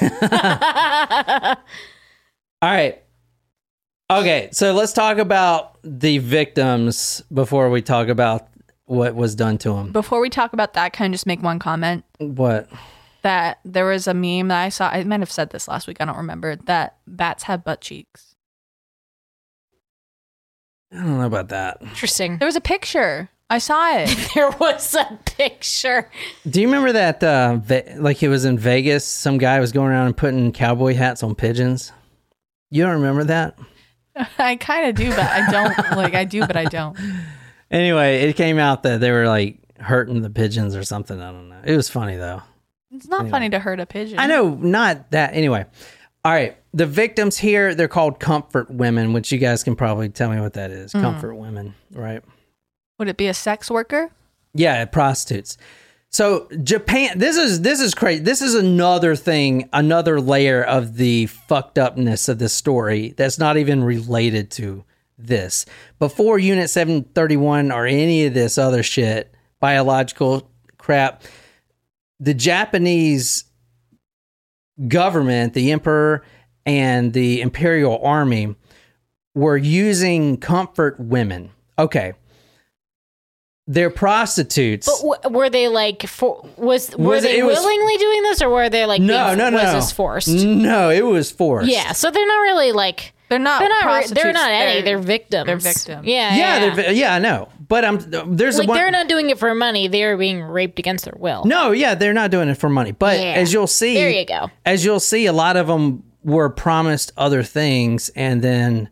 [2.62, 3.02] all right,
[4.10, 4.48] okay.
[4.52, 8.48] So let's talk about the victims before we talk about
[8.86, 9.92] what was done to them.
[9.92, 12.06] Before we talk about that, can I just make one comment?
[12.16, 12.70] What?
[13.22, 14.88] That there was a meme that I saw.
[14.88, 15.96] I might have said this last week.
[16.00, 16.56] I don't remember.
[16.56, 18.36] That bats have butt cheeks.
[20.92, 21.78] I don't know about that.
[21.82, 22.38] Interesting.
[22.38, 23.28] There was a picture.
[23.50, 24.30] I saw it.
[24.34, 26.10] There was a picture.
[26.48, 27.22] Do you remember that?
[27.22, 29.04] Uh, Ve- like it was in Vegas.
[29.04, 31.92] Some guy was going around and putting cowboy hats on pigeons.
[32.70, 33.58] You don't remember that?
[34.38, 35.96] I kind of do, but I don't.
[35.96, 36.96] like I do, but I don't.
[37.70, 41.20] Anyway, it came out that they were like hurting the pigeons or something.
[41.20, 41.60] I don't know.
[41.62, 42.40] It was funny though.
[42.90, 44.18] It's not funny to hurt a pigeon.
[44.18, 45.34] I know, not that.
[45.34, 45.66] Anyway,
[46.24, 46.56] all right.
[46.72, 50.54] The victims here, they're called comfort women, which you guys can probably tell me what
[50.54, 50.92] that is.
[50.92, 51.00] Hmm.
[51.00, 52.22] Comfort women, right?
[52.98, 54.10] Would it be a sex worker?
[54.54, 55.56] Yeah, prostitutes.
[56.10, 58.22] So Japan, this is this is crazy.
[58.22, 63.58] This is another thing, another layer of the fucked upness of this story that's not
[63.58, 64.84] even related to
[65.18, 65.66] this.
[65.98, 71.22] Before Unit 731 or any of this other shit, biological crap,
[72.20, 73.44] the Japanese
[74.86, 76.24] government, the emperor
[76.66, 78.54] and the imperial army
[79.34, 81.50] were using comfort women.
[81.78, 82.12] Okay.
[83.66, 84.86] They're prostitutes.
[84.86, 88.22] But w- were they like for was were Was it- they it was- willingly doing
[88.22, 89.62] this or were they like no, being, no, no.
[89.62, 90.28] was this forced?
[90.28, 91.68] No, it was forced.
[91.70, 93.60] Yeah, so they're not really like They're not.
[93.60, 94.22] they're not prostitutes.
[94.22, 95.46] they're not any they're victims.
[95.46, 96.06] they're victims.
[96.06, 96.58] Yeah, Yeah, yeah.
[96.74, 97.48] they're vi- yeah, I know.
[97.68, 97.98] But I'm
[98.36, 99.88] there's like a one they're not doing it for money.
[99.88, 101.44] They're being raped against their will.
[101.44, 102.92] No, yeah, they're not doing it for money.
[102.92, 103.34] But Yeah.
[103.34, 104.50] as you'll see There you go.
[104.64, 108.88] As you'll see a lot of them were promised other things and then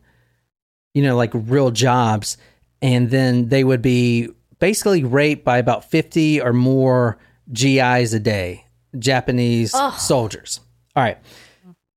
[0.93, 2.37] you know like real jobs
[2.81, 7.17] and then they would be basically raped by about 50 or more
[7.51, 8.65] GIs a day,
[8.97, 10.59] Japanese soldiers.
[10.95, 11.17] All right.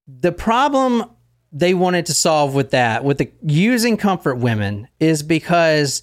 [0.07, 1.05] The problem
[1.53, 6.03] they wanted to solve with that, with the using comfort women, is because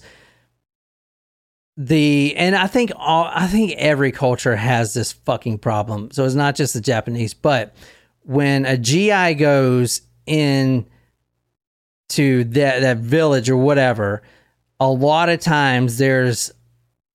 [1.80, 6.10] the and I think all I think every culture has this fucking problem.
[6.10, 7.72] So it's not just the Japanese, but
[8.22, 10.86] when a GI goes in
[12.10, 14.22] to that that village or whatever,
[14.80, 16.50] a lot of times there's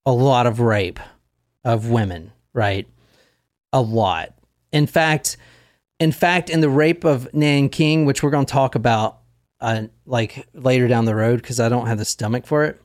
[0.06, 1.00] a lot of rape
[1.62, 2.88] of women, right?
[3.70, 4.34] A lot.
[4.72, 5.36] In fact,
[6.00, 9.18] in fact, in the rape of Nanking, which we're going to talk about
[9.60, 12.80] uh, like later down the road because I don't have the stomach for it.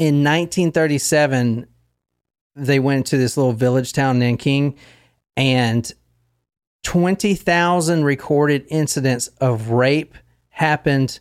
[0.00, 1.66] In 1937,
[2.56, 4.78] they went to this little village town, Nanking,
[5.36, 5.92] and
[6.84, 10.16] 20,000 recorded incidents of rape
[10.48, 11.20] happened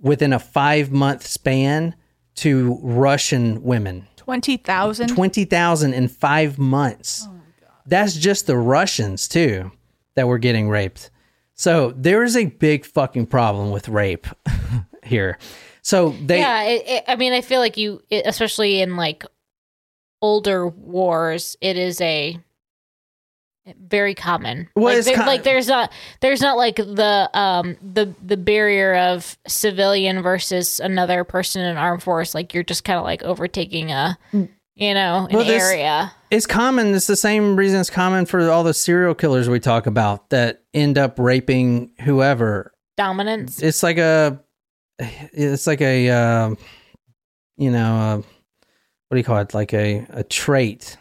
[0.00, 1.94] within a five month span
[2.36, 4.08] to Russian women.
[4.16, 5.08] Twenty thousand.
[5.08, 7.26] 20,000 in five months.
[7.28, 7.40] Oh
[7.84, 9.70] That's just the Russians, too,
[10.14, 11.10] that were getting raped.
[11.52, 14.26] So there is a big fucking problem with rape
[15.04, 15.36] here.
[15.84, 16.38] So they.
[16.40, 19.24] yeah, it, it, I mean, I feel like you, it, especially in like
[20.22, 22.38] older wars, it is a
[23.80, 24.68] very common.
[24.76, 28.36] Well, like, it's there- ki- like there's not there's not like the um the the
[28.36, 32.34] barrier of civilian versus another person in armed force.
[32.34, 36.12] Like you're just kind of like overtaking a you know an Well, area.
[36.30, 36.94] It's common.
[36.94, 40.62] It's the same reason it's common for all the serial killers we talk about that
[40.74, 42.72] end up raping whoever.
[42.96, 43.60] Dominance.
[43.62, 44.40] It's like a,
[44.98, 46.58] it's like a, um,
[47.56, 49.54] you know, uh, what do you call it?
[49.54, 50.96] Like a a trait.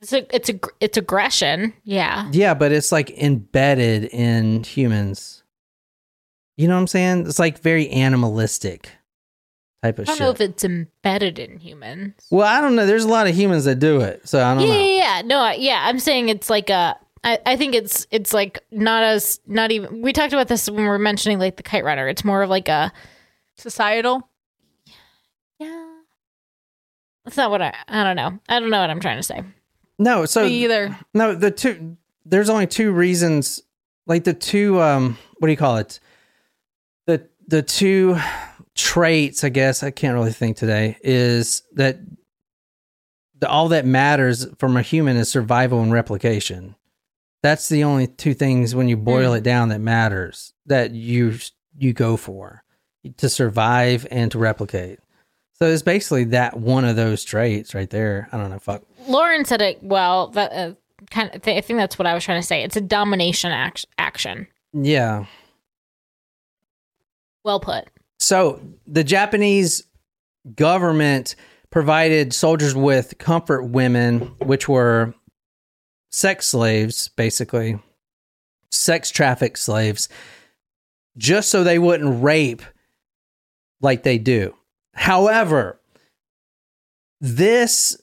[0.00, 1.72] It's a, it's a, it's aggression.
[1.82, 2.28] Yeah.
[2.32, 5.42] Yeah, but it's like embedded in humans.
[6.56, 7.26] You know what I'm saying?
[7.26, 8.90] It's like very animalistic
[9.82, 10.08] type of shit.
[10.08, 10.24] I don't shit.
[10.24, 12.14] know if it's embedded in humans.
[12.30, 12.86] well, I don't know.
[12.86, 14.80] There's a lot of humans that do it, so I don't Yeah, know.
[14.80, 14.86] yeah,
[15.16, 15.22] yeah.
[15.24, 15.82] No, yeah.
[15.86, 16.96] I'm saying it's like a.
[17.24, 20.02] I, I think it's it's like not as not even.
[20.02, 22.08] We talked about this when we were mentioning like the kite runner.
[22.08, 22.92] It's more of like a
[23.56, 24.28] Societal.
[25.58, 25.84] yeah.
[27.24, 27.74] That's not what I.
[27.88, 28.38] I don't know.
[28.48, 29.42] I don't know what I'm trying to say.
[29.98, 30.96] No, so Me either.
[31.12, 33.60] No, the two there's only two reasons
[34.06, 35.98] like the two um what do you call it?
[37.06, 38.16] The the two
[38.74, 41.98] traits, I guess, I can't really think today, is that
[43.38, 46.76] the, all that matters from a human is survival and replication.
[47.42, 51.38] That's the only two things when you boil it down that matters that you
[51.78, 52.64] you go for
[53.16, 54.98] to survive and to replicate.
[55.54, 58.28] So it's basically that one of those traits right there.
[58.32, 58.58] I don't know.
[58.58, 58.82] Fuck.
[59.08, 60.28] Lauren said it well.
[60.28, 60.74] That uh,
[61.10, 61.46] kind of.
[61.46, 62.62] I think that's what I was trying to say.
[62.62, 64.46] It's a domination act- action.
[64.72, 65.26] Yeah.
[67.44, 67.88] Well put.
[68.18, 69.84] So the Japanese
[70.54, 71.34] government
[71.70, 75.14] provided soldiers with comfort women, which were
[76.10, 77.78] sex slaves, basically,
[78.70, 80.08] sex traffic slaves,
[81.16, 82.62] just so they wouldn't rape
[83.80, 84.54] like they do.
[84.94, 85.80] However,
[87.20, 88.00] this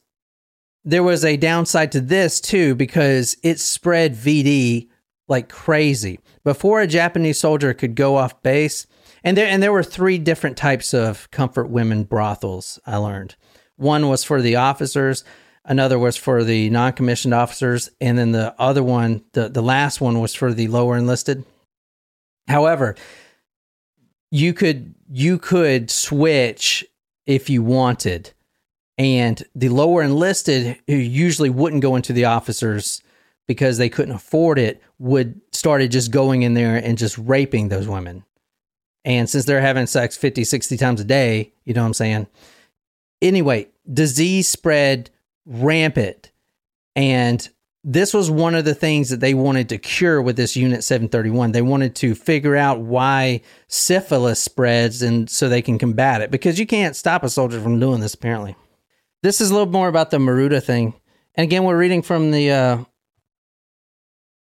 [0.88, 4.88] there was a downside to this too because it spread VD
[5.28, 6.20] like crazy.
[6.44, 8.86] Before a Japanese soldier could go off base,
[9.24, 12.80] and there and there were three different types of comfort women brothels.
[12.86, 13.36] I learned
[13.78, 15.24] one was for the officers,
[15.66, 20.20] another was for the non-commissioned officers, and then the other one, the the last one,
[20.20, 21.46] was for the lower enlisted.
[22.48, 22.96] However,
[24.32, 26.86] you could you could switch
[27.26, 28.32] if you wanted,
[28.98, 33.02] and the lower enlisted who usually wouldn't go into the officers
[33.48, 37.88] because they couldn't afford it would started just going in there and just raping those
[37.88, 38.24] women
[39.06, 42.28] and since they're having sex 50, 60 times a day, you know what I'm saying?
[43.22, 45.12] Anyway, disease spread
[45.46, 46.32] rampant.
[46.96, 47.48] And
[47.84, 51.52] this was one of the things that they wanted to cure with this Unit 731.
[51.52, 56.60] They wanted to figure out why syphilis spreads and so they can combat it because
[56.60, 58.56] you can't stop a soldier from doing this, apparently.
[59.22, 60.96] This is a little more about the Maruta thing.
[61.36, 62.78] And again, we're reading from the uh,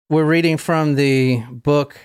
[0.08, 1.98] we're reading from the book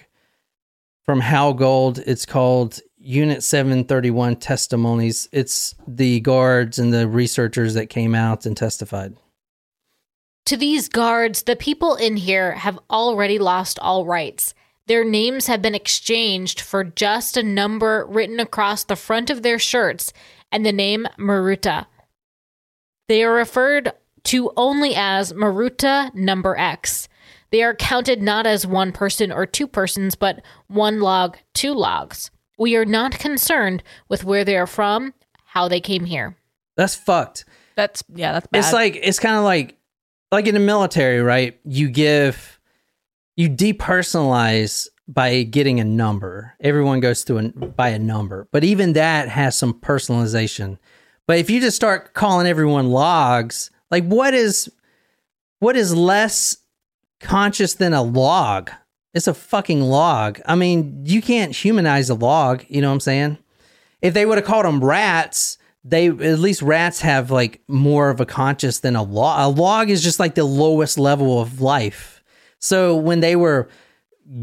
[1.05, 1.99] from Hal Gold.
[1.99, 5.27] It's called Unit 731 Testimonies.
[5.31, 9.15] It's the guards and the researchers that came out and testified.
[10.45, 14.53] To these guards, the people in here have already lost all rights.
[14.87, 19.59] Their names have been exchanged for just a number written across the front of their
[19.59, 20.13] shirts
[20.51, 21.87] and the name Maruta.
[23.07, 23.93] They are referred
[24.25, 27.07] to only as Maruta number X.
[27.49, 32.29] They are counted not as one person or two persons, but one log, two logs.
[32.62, 36.38] We are not concerned with where they are from, how they came here.
[36.78, 37.43] That's fucked.
[37.76, 38.59] That's yeah, that's bad.
[38.59, 39.80] It's like it's kind of like
[40.32, 41.59] like in the military, right?
[41.66, 42.59] You give
[43.36, 46.53] you depersonalize by getting a number.
[46.59, 50.78] Everyone goes through an, by a number, but even that has some personalization.
[51.26, 54.72] But if you just start calling everyone logs, like what is
[55.57, 56.57] what is less
[57.20, 58.70] conscious than a log?
[59.14, 60.39] It's a fucking log.
[60.45, 63.38] I mean, you can't humanize a log, you know what I'm saying?
[64.01, 68.20] If they would have called them rats, they at least rats have like more of
[68.20, 69.39] a conscious than a log.
[69.39, 72.24] A log is just like the lowest level of life.
[72.59, 73.70] So when they were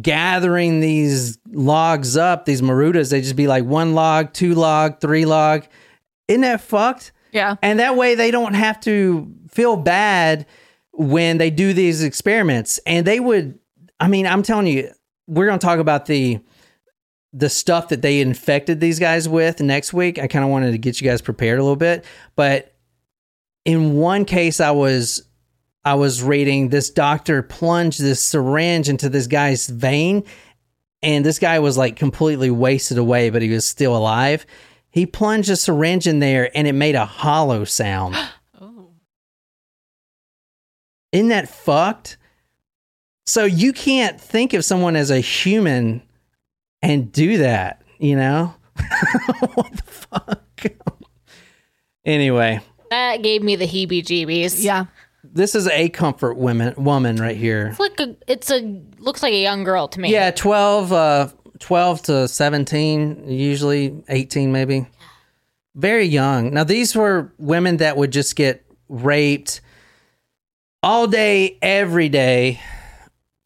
[0.02, 5.24] gathering these logs up, these marutas, they just be like one log, two log, three
[5.24, 5.64] log.
[6.26, 7.12] Isn't that fucked?
[7.32, 7.56] yeah.
[7.62, 10.46] And that way they don't have to feel bad
[10.92, 12.78] when they do these experiments.
[12.86, 13.58] And they would,
[14.00, 14.90] I mean, I'm telling you,
[15.26, 16.40] we're going to talk about the
[17.34, 20.18] the stuff that they infected these guys with next week.
[20.18, 22.04] I kind of wanted to get you guys prepared a little bit,
[22.36, 22.74] but
[23.64, 25.28] in one case I was
[25.84, 30.24] I was reading this doctor plunged this syringe into this guy's vein
[31.02, 34.46] and this guy was like completely wasted away but he was still alive.
[34.90, 38.16] He plunged a syringe in there and it made a hollow sound.
[38.60, 38.90] Oh.
[41.12, 42.17] Isn't that fucked?
[43.28, 46.00] So you can't think of someone as a human
[46.80, 48.54] and do that, you know?
[49.54, 50.64] what the fuck?
[52.06, 54.64] anyway, That gave me the heebie-jeebies.
[54.64, 54.86] Yeah.
[55.22, 57.66] this is a comfort woman woman right here.
[57.66, 58.60] It's like a, it's a
[58.96, 60.10] looks like a young girl to me.
[60.10, 64.86] Yeah, 12 uh 12 to 17, usually 18 maybe.
[65.74, 66.54] Very young.
[66.54, 69.60] Now these were women that would just get raped
[70.82, 72.60] all day every day.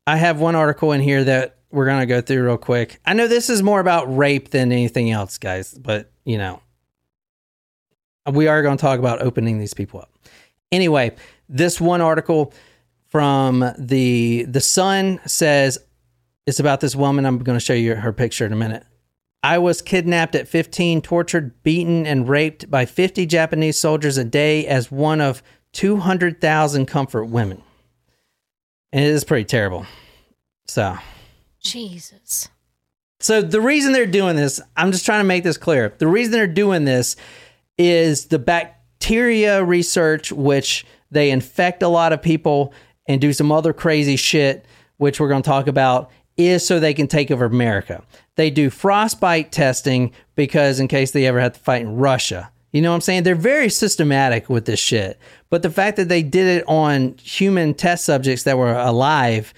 [0.06, 3.00] I have one article in here that we're going to go through real quick.
[3.04, 6.60] I know this is more about rape than anything else, guys, but you know,
[8.30, 10.10] we are going to talk about opening these people up.
[10.70, 11.14] Anyway,
[11.48, 12.52] this one article
[13.08, 15.78] from the the Sun says
[16.46, 17.26] it's about this woman.
[17.26, 18.84] I'm going to show you her picture in a minute.
[19.44, 24.66] I was kidnapped at 15, tortured, beaten, and raped by 50 Japanese soldiers a day
[24.66, 25.42] as one of
[25.72, 27.62] 200,000 comfort women.
[28.92, 29.86] And it is pretty terrible.
[30.66, 30.96] So,
[31.60, 32.48] Jesus.
[33.20, 35.94] so the reason they're doing this, I'm just trying to make this clear.
[35.98, 37.16] The reason they're doing this
[37.78, 42.72] is the bacteria research, which they infect a lot of people
[43.06, 44.66] and do some other crazy shit,
[44.98, 48.02] which we're going to talk about, is so they can take over America.
[48.36, 52.50] They do frostbite testing because in case they ever have to fight in Russia.
[52.72, 53.22] You know what I'm saying?
[53.24, 55.18] They're very systematic with this shit.
[55.50, 59.52] But the fact that they did it on human test subjects that were alive,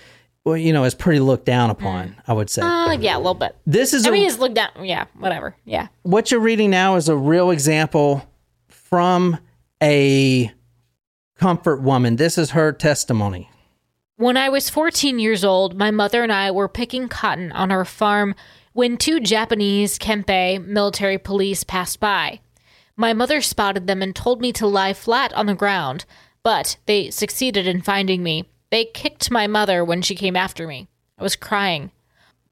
[0.44, 2.62] well, you know, is pretty looked down upon, I would say.
[2.62, 3.56] Uh, yeah, a little bit.
[3.66, 4.70] this is I a mean, it's looked down.
[4.82, 5.56] Yeah, whatever.
[5.64, 5.88] Yeah.
[6.02, 8.28] what you're reading now is a real example
[8.68, 9.38] from
[9.82, 10.50] a
[11.36, 12.16] comfort woman.
[12.16, 13.48] This is her testimony.
[14.16, 17.84] When I was 14 years old, my mother and I were picking cotton on our
[17.84, 18.34] farm
[18.72, 22.40] when two Japanese Kempe military police passed by.
[22.96, 26.04] My mother spotted them and told me to lie flat on the ground,
[26.44, 28.48] but they succeeded in finding me.
[28.70, 30.88] They kicked my mother when she came after me.
[31.18, 31.90] I was crying.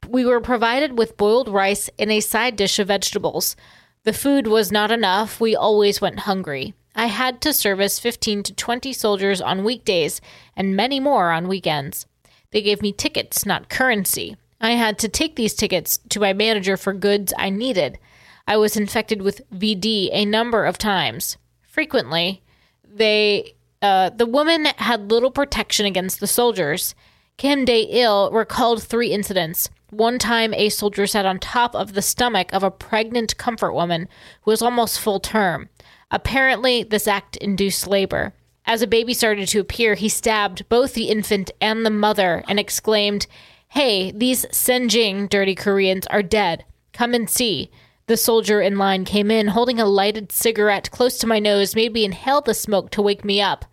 [0.08, 3.54] We were provided with boiled rice and a side dish of vegetables.
[4.02, 5.40] The food was not enough.
[5.40, 6.74] We always went hungry.
[6.94, 10.20] I had to service 15 to 20 soldiers on weekdays
[10.56, 12.06] and many more on weekends.
[12.50, 14.36] They gave me tickets, not currency.
[14.60, 17.98] I had to take these tickets to my manager for goods I needed.
[18.46, 21.36] I was infected with VD a number of times.
[21.62, 22.42] Frequently,
[22.84, 26.94] they uh, the woman had little protection against the soldiers.
[27.36, 29.68] Kim Dae Il recalled three incidents.
[29.90, 34.08] One time, a soldier sat on top of the stomach of a pregnant comfort woman
[34.42, 35.68] who was almost full term.
[36.10, 38.32] Apparently, this act induced labor.
[38.64, 42.60] As a baby started to appear, he stabbed both the infant and the mother and
[42.60, 43.26] exclaimed,
[43.68, 46.64] Hey, these Senjing dirty Koreans are dead.
[46.92, 47.70] Come and see.
[48.06, 51.92] The soldier in line came in holding a lighted cigarette close to my nose, made
[51.92, 53.64] me inhale the smoke to wake me up.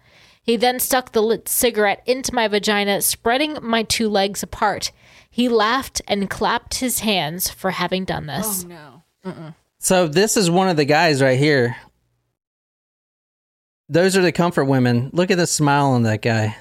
[0.43, 4.91] He then stuck the lit cigarette into my vagina, spreading my two legs apart.
[5.29, 8.65] He laughed and clapped his hands for having done this.
[8.65, 9.53] Oh, No.
[9.79, 11.75] So this is one of the guys right here.
[13.87, 15.09] Those are the comfort women.
[15.13, 16.55] Look at the smile on that guy.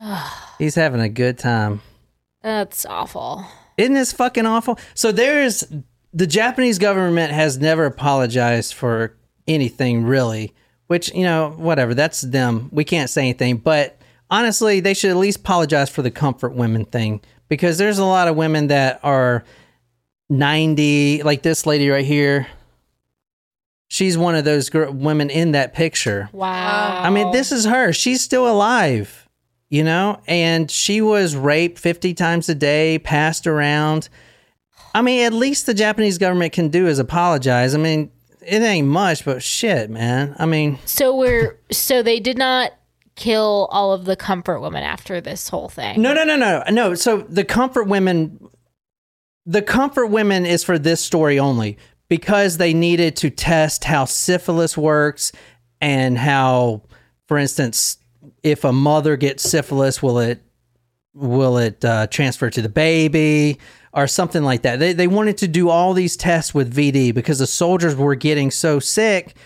[0.58, 1.80] He's having a good time.
[2.42, 3.44] That's awful.
[3.76, 4.78] Isn't this fucking awful?
[4.94, 5.64] So there's
[6.18, 9.16] the Japanese government has never apologized for
[9.46, 10.52] anything really,
[10.88, 12.68] which, you know, whatever, that's them.
[12.72, 16.86] We can't say anything, but honestly, they should at least apologize for the comfort women
[16.86, 19.44] thing because there's a lot of women that are
[20.28, 22.48] 90, like this lady right here.
[23.86, 26.30] She's one of those gir- women in that picture.
[26.32, 27.00] Wow.
[27.00, 27.92] I mean, this is her.
[27.92, 29.28] She's still alive,
[29.70, 34.08] you know, and she was raped 50 times a day, passed around.
[34.98, 37.72] I mean, at least the Japanese government can do is apologize.
[37.72, 38.10] I mean,
[38.44, 40.34] it ain't much, but shit, man.
[40.40, 42.72] I mean, So we're so they did not
[43.14, 46.02] kill all of the comfort women after this whole thing.
[46.02, 46.94] no, no, no, no, no.
[46.94, 48.40] So the comfort women,
[49.46, 51.78] the comfort women is for this story only
[52.08, 55.30] because they needed to test how syphilis works
[55.80, 56.82] and how,
[57.28, 57.98] for instance,
[58.42, 60.42] if a mother gets syphilis, will it
[61.14, 63.58] will it uh, transfer to the baby
[63.92, 64.78] or something like that?
[64.78, 68.50] They they wanted to do all these tests with VD because the soldiers were getting
[68.50, 69.36] so sick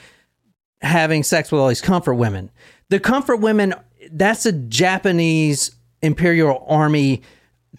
[0.81, 2.51] having sex with all these comfort women.
[2.89, 3.75] The comfort women
[4.11, 7.23] that's a Japanese Imperial Army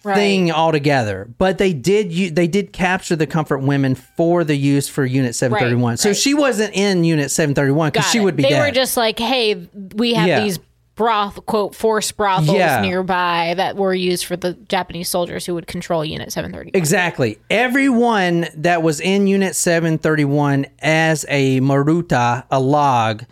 [0.00, 1.28] thing altogether.
[1.38, 5.92] But they did they did capture the comfort women for the use for Unit 731.
[5.92, 6.16] Right, so right.
[6.16, 8.66] she wasn't in Unit 731 because she would be They dead.
[8.66, 10.40] were just like, hey, we have Yeah.
[10.42, 10.58] these
[10.96, 12.80] broth quote force brothels Yeah.
[12.80, 16.70] nearby that were used for the Japanese soldiers who would control Unit 730.
[16.76, 17.38] Exactly.
[17.50, 23.24] Everyone that was in Unit 731 as a Maruta, a log,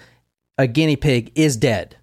[0.58, 1.96] a guinea pig, is dead.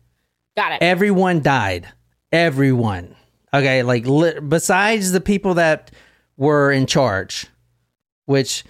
[0.55, 0.81] Got it.
[0.81, 1.87] Everyone died.
[2.31, 3.15] Everyone.
[3.53, 5.91] Okay, like li- besides the people that
[6.37, 7.47] were in charge,
[8.25, 8.63] which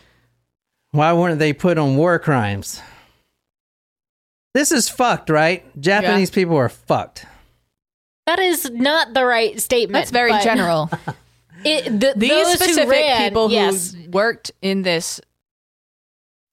[0.92, 2.82] why weren't they put on war crimes?
[4.60, 5.64] This is fucked, right?
[5.80, 7.26] Japanese people are fucked.
[8.26, 9.94] That is not the right statement.
[9.94, 10.90] That's very but general.
[11.64, 15.20] It, the, These those specific who ran, people yes, who worked in this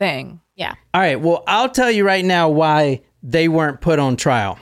[0.01, 0.41] thing.
[0.57, 0.75] yeah.
[0.95, 4.59] All right, well, I'll tell you right now why they weren't put on trial.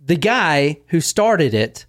[0.00, 1.86] The guy who started it,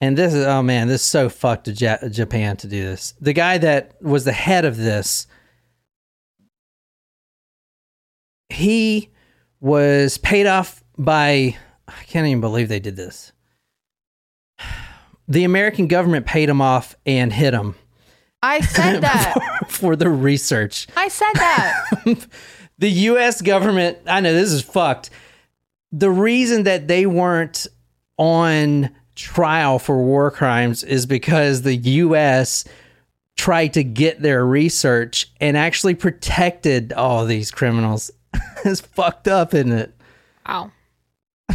[0.00, 3.14] and this is, oh man, this is so fucked to ja- Japan to do this.
[3.20, 5.28] The guy that was the head of this,
[8.52, 9.10] he
[9.60, 11.56] was paid off by,
[11.88, 13.32] I can't even believe they did this.
[15.28, 17.74] The American government paid him off and hit him
[18.42, 19.66] I said that.
[19.68, 20.86] for the research.
[20.96, 22.26] I said that.
[22.78, 25.10] the US government, I know this is fucked.
[25.92, 27.66] The reason that they weren't
[28.16, 32.64] on trial for war crimes is because the US
[33.36, 38.10] tried to get their research and actually protected all these criminals.
[38.64, 39.94] it's fucked up, isn't it?
[40.46, 40.72] Wow.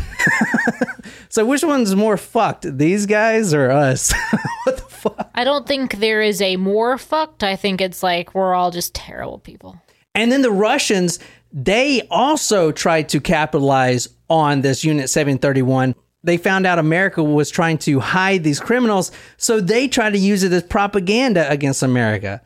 [1.35, 2.77] So which one's more fucked?
[2.77, 4.13] These guys or us?
[4.63, 5.31] what the fuck?
[5.35, 7.43] I don't think there is a more fucked.
[7.43, 9.77] I think it's like we're all just terrible people.
[10.13, 11.19] And then the Russians,
[11.51, 15.93] they also tried to capitalize on this Unit 731.
[16.23, 20.41] They found out America was trying to hide these criminals, so they tried to use
[20.41, 22.41] it as propaganda against America.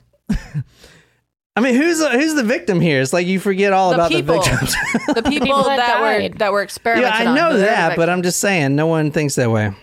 [1.60, 3.02] I mean, who's the, who's the victim here?
[3.02, 4.36] It's like you forget all The about people.
[4.36, 4.76] the victims.
[5.14, 8.10] The people, people that that, were that were experimented yeah, I know they're that, but.
[8.10, 9.74] I'm just saying, no one thinks that way.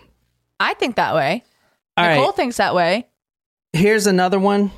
[0.58, 1.44] I think that way.
[1.98, 3.08] All Nicole right, thinks that way.
[3.74, 4.70] here's another one.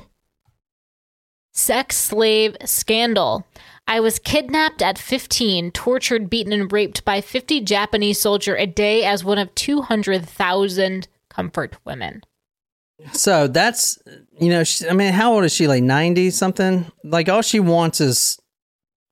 [1.53, 3.47] Sex slave scandal.
[3.87, 9.05] I was kidnapped at 15, tortured, beaten, and raped by 50 Japanese soldier a day
[9.05, 12.23] as one of 200,000 comfort women.
[13.13, 13.97] So that's
[14.39, 15.67] you know, she, I mean, how old is she?
[15.67, 16.85] Like ninety something?
[17.03, 18.39] Like all she wants is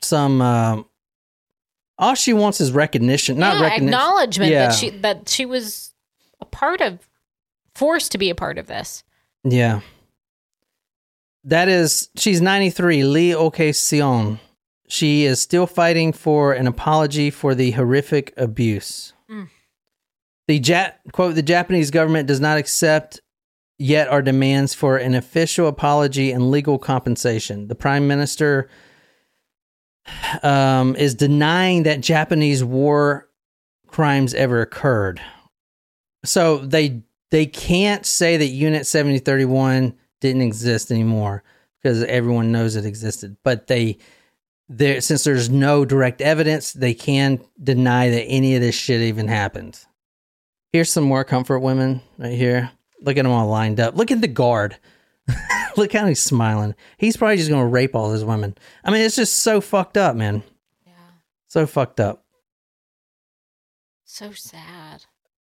[0.02, 0.42] some.
[0.42, 0.84] Uh,
[2.00, 3.88] all she wants is recognition, not yeah, recognition.
[3.94, 4.68] acknowledgement Yeah.
[4.68, 5.94] that she that she was
[6.40, 7.00] a part of,
[7.76, 9.04] forced to be a part of this.
[9.44, 9.82] Yeah.
[11.44, 14.40] That is, she's 93, Lee Ok-seon.
[14.90, 19.14] She is still fighting for an apology for the horrific abuse.
[19.32, 19.48] Mm.
[20.50, 23.22] The ja- quote, the Japanese government does not accept
[23.80, 27.68] yet our demands for an official apology and legal compensation.
[27.68, 28.70] The prime minister
[30.44, 33.30] um, is denying that Japanese war
[33.88, 35.22] crimes ever occurred.
[36.26, 41.44] So they they can't say that Unit 7031 didn't exist anymore
[41.82, 43.38] because everyone knows it existed.
[43.44, 43.98] But they
[44.70, 49.28] there since there's no direct evidence, they can deny that any of this shit even
[49.28, 49.80] happened.
[50.74, 52.72] Here's some more comfort women right here.
[53.02, 53.96] Look at them all lined up.
[53.96, 54.78] Look at the guard.
[55.78, 56.76] Look how he's smiling.
[56.98, 58.58] He's probably just gonna rape all those women.
[58.84, 60.44] I mean, it's just so fucked up, man.
[60.86, 60.94] Yeah.
[61.48, 62.24] So fucked up.
[64.06, 65.06] So sad.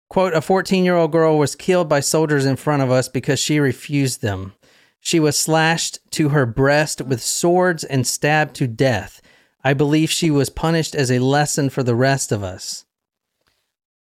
[0.09, 3.39] Quote, a 14 year old girl was killed by soldiers in front of us because
[3.39, 4.53] she refused them.
[4.99, 9.21] She was slashed to her breast with swords and stabbed to death.
[9.63, 12.85] I believe she was punished as a lesson for the rest of us.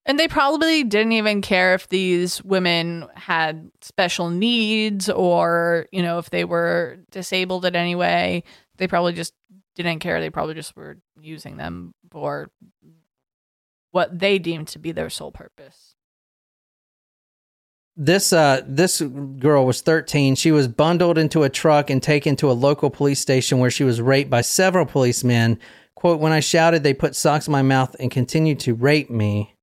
[0.06, 6.18] And they probably didn't even care if these women had special needs or, you know,
[6.18, 8.43] if they were disabled in any way.
[8.78, 9.34] They probably just
[9.76, 10.20] didn't care.
[10.20, 12.50] They probably just were using them for
[13.91, 15.95] what they deemed to be their sole purpose.
[18.02, 20.36] This uh this girl was 13.
[20.36, 23.84] She was bundled into a truck and taken to a local police station where she
[23.84, 25.60] was raped by several policemen.
[25.95, 29.54] Quote, when I shouted, they put socks in my mouth and continued to rape me.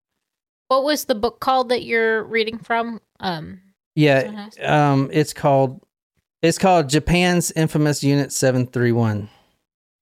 [0.68, 3.00] What was the book called that you're reading from?
[3.20, 3.60] Um,
[3.94, 5.80] Yeah, um it's called
[6.42, 9.28] it's called Japan's infamous Unit 731.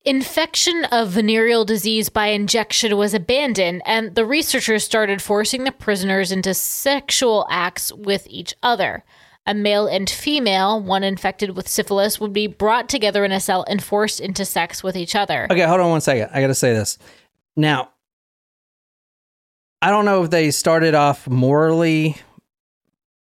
[0.06, 6.30] Infection of venereal disease by injection was abandoned, and the researchers started forcing the prisoners
[6.30, 9.02] into sexual acts with each other.
[9.46, 13.64] A male and female, one infected with syphilis, would be brought together in a cell
[13.66, 15.46] and forced into sex with each other.
[15.50, 16.28] Okay, hold on one second.
[16.34, 16.98] I got to say this.
[17.56, 17.90] Now,
[19.84, 22.16] I don't know if they started off morally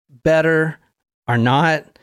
[0.08, 0.78] better
[1.28, 1.98] or not,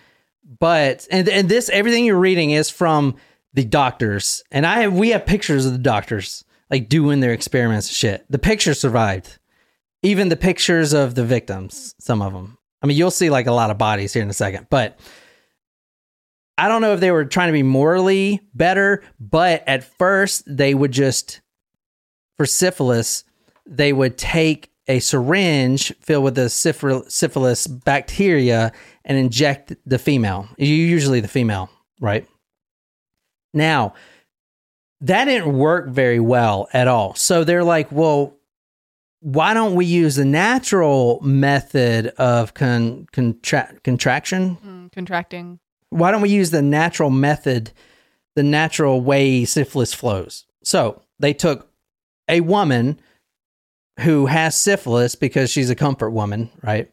[0.60, 3.16] but and and this everything you're reading is from
[3.56, 7.88] the doctors, and I have we have pictures of the doctors like doing their experiments.
[7.88, 9.40] and Shit, the pictures survived.
[10.04, 12.60] Even the pictures of the victims, some of them.
[12.84, 15.00] I mean, you'll see like a lot of bodies here in a second, but
[16.60, 20.76] I don't know if they were trying to be morally better, but at first they
[20.76, 21.42] would just,
[22.38, 23.24] for syphilis,
[23.72, 28.72] they would take a syringe filled with the syphilis bacteria
[29.06, 30.50] and inject the female.
[30.58, 31.70] Usually the female,
[32.00, 32.28] right?
[33.54, 33.94] Now,
[35.00, 37.16] that didn't work very well at all.
[37.16, 38.36] So they're like, well,
[39.22, 44.58] why don't we use the natural method of con- contra- contraction?
[44.66, 45.60] Mm, contracting.
[45.90, 47.72] Why don't we use the natural method,
[48.36, 50.46] the natural way syphilis flows?
[50.64, 51.70] So they took
[52.28, 53.00] a woman
[54.02, 56.92] who has syphilis because she's a comfort woman, right?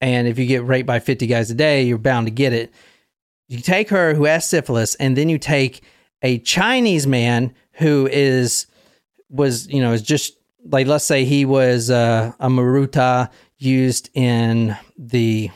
[0.00, 2.72] And if you get raped by 50 guys a day, you're bound to get it.
[3.48, 5.82] You take her who has syphilis, and then you take
[6.22, 8.66] a Chinese man who is
[9.30, 14.76] was you know is just like let's say he was uh, a maruta used in
[14.96, 15.50] the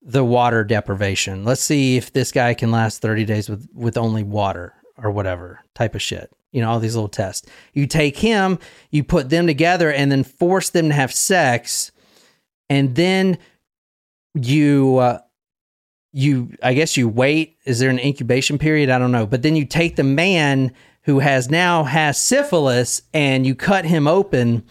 [0.00, 1.44] the water deprivation.
[1.44, 5.60] Let's see if this guy can last 30 days with with only water or whatever
[5.74, 6.30] type of shit.
[6.52, 7.48] You know, all these little tests.
[7.72, 8.58] You take him,
[8.90, 11.90] you put them together and then force them to have sex
[12.72, 13.36] and then
[14.34, 15.18] you uh,
[16.12, 17.58] you I guess you wait.
[17.66, 18.88] Is there an incubation period?
[18.88, 19.26] I don't know.
[19.26, 20.72] But then you take the man
[21.02, 24.64] who has now has syphilis and you cut him open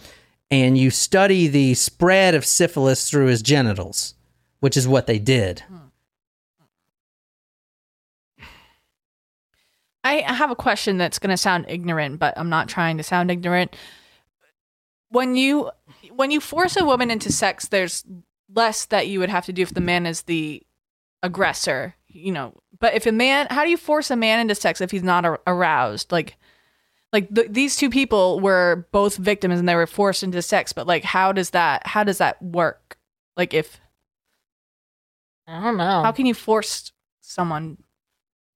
[0.50, 4.14] and you study the spread of syphilis through his genitals,
[4.58, 5.62] which is what they did.
[10.04, 13.30] I have a question that's going to sound ignorant, but I'm not trying to sound
[13.30, 13.76] ignorant.
[15.10, 15.70] When you
[16.10, 18.04] when you force a woman into sex, there's
[18.54, 20.62] less that you would have to do if the man is the
[21.22, 22.60] aggressor, you know.
[22.78, 25.24] But if a man, how do you force a man into sex if he's not
[25.24, 26.10] ar- aroused?
[26.10, 26.36] Like,
[27.12, 30.72] like th- these two people were both victims and they were forced into sex.
[30.72, 31.86] But like, how does that?
[31.86, 32.98] How does that work?
[33.36, 33.80] Like, if
[35.46, 36.02] I don't know.
[36.02, 37.78] how can you force someone?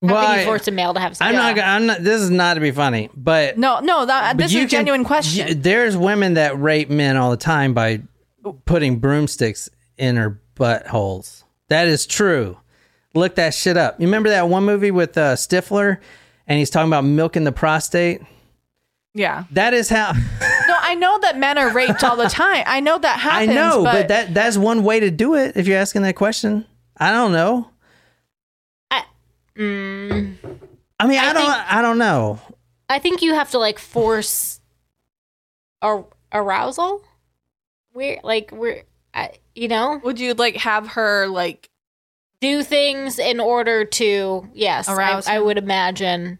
[0.08, 1.26] How can Why- you force a male to have sex?
[1.28, 1.54] I'm not.
[1.56, 2.02] gonna- I'm not.
[2.04, 4.70] This is not to be funny, but No, no, that this is you a can-
[4.70, 5.46] genuine question.
[5.46, 8.00] y- there's women that rape men all the time by
[8.64, 11.42] putting broomsticks in her buttholes.
[11.68, 12.58] That is true.
[13.14, 13.98] Look that shit up.
[14.00, 15.98] You remember that one movie with uh, Stifler,
[16.46, 18.20] and he's talking about milking the prostate.
[19.14, 19.44] yeah.
[19.52, 22.62] That is how No, I know that men are raped all the time.
[22.66, 23.50] I know that happens.
[23.50, 25.56] I know, but, but, that that's one way to do it.
[25.56, 26.66] If you're asking that question,
[26.98, 27.70] I don't know.
[29.58, 30.36] Mm,
[31.00, 31.42] I mean, I, I don't.
[31.52, 32.40] think- I don't know.
[32.88, 34.60] I think you have to like force
[35.82, 36.02] a
[36.32, 37.02] arousal.
[37.94, 38.82] We're like we're
[39.14, 41.70] I, you know would you like have her like
[42.40, 45.44] do things in order to yes I, Arouse I him?
[45.46, 46.38] would imagine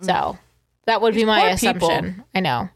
[0.00, 0.38] so
[0.86, 1.88] that would be my poor people.
[1.90, 2.70] assumption i know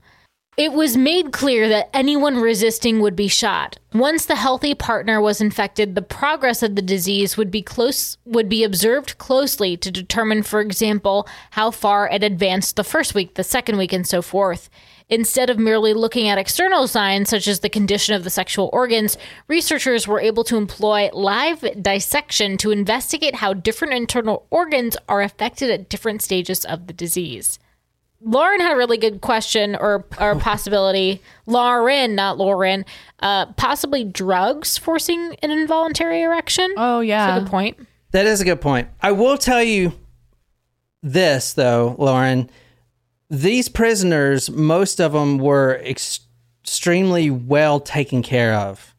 [0.59, 5.41] it was made clear that anyone resisting would be shot once the healthy partner was
[5.41, 10.43] infected the progress of the disease would be close would be observed closely to determine
[10.43, 14.69] for example how far it advanced the first week the second week and so forth
[15.11, 19.17] Instead of merely looking at external signs such as the condition of the sexual organs,
[19.47, 25.71] researchers were able to employ live dissection to investigate how different internal organs are affected
[25.71, 27.59] at different stages of the disease.
[28.21, 31.23] Lauren had a really good question or or possibility.
[31.47, 32.85] Lauren, not Lauren.
[33.21, 36.73] Uh, possibly drugs forcing an involuntary erection.
[36.77, 37.41] Oh yeah, That's a yeah.
[37.45, 37.89] good point.
[38.13, 38.89] That is a good point.
[39.03, 39.93] I will tell you
[41.03, 42.51] this though, Lauren.
[43.31, 46.21] These prisoners, most of them were ex-
[46.65, 48.95] extremely well taken care of,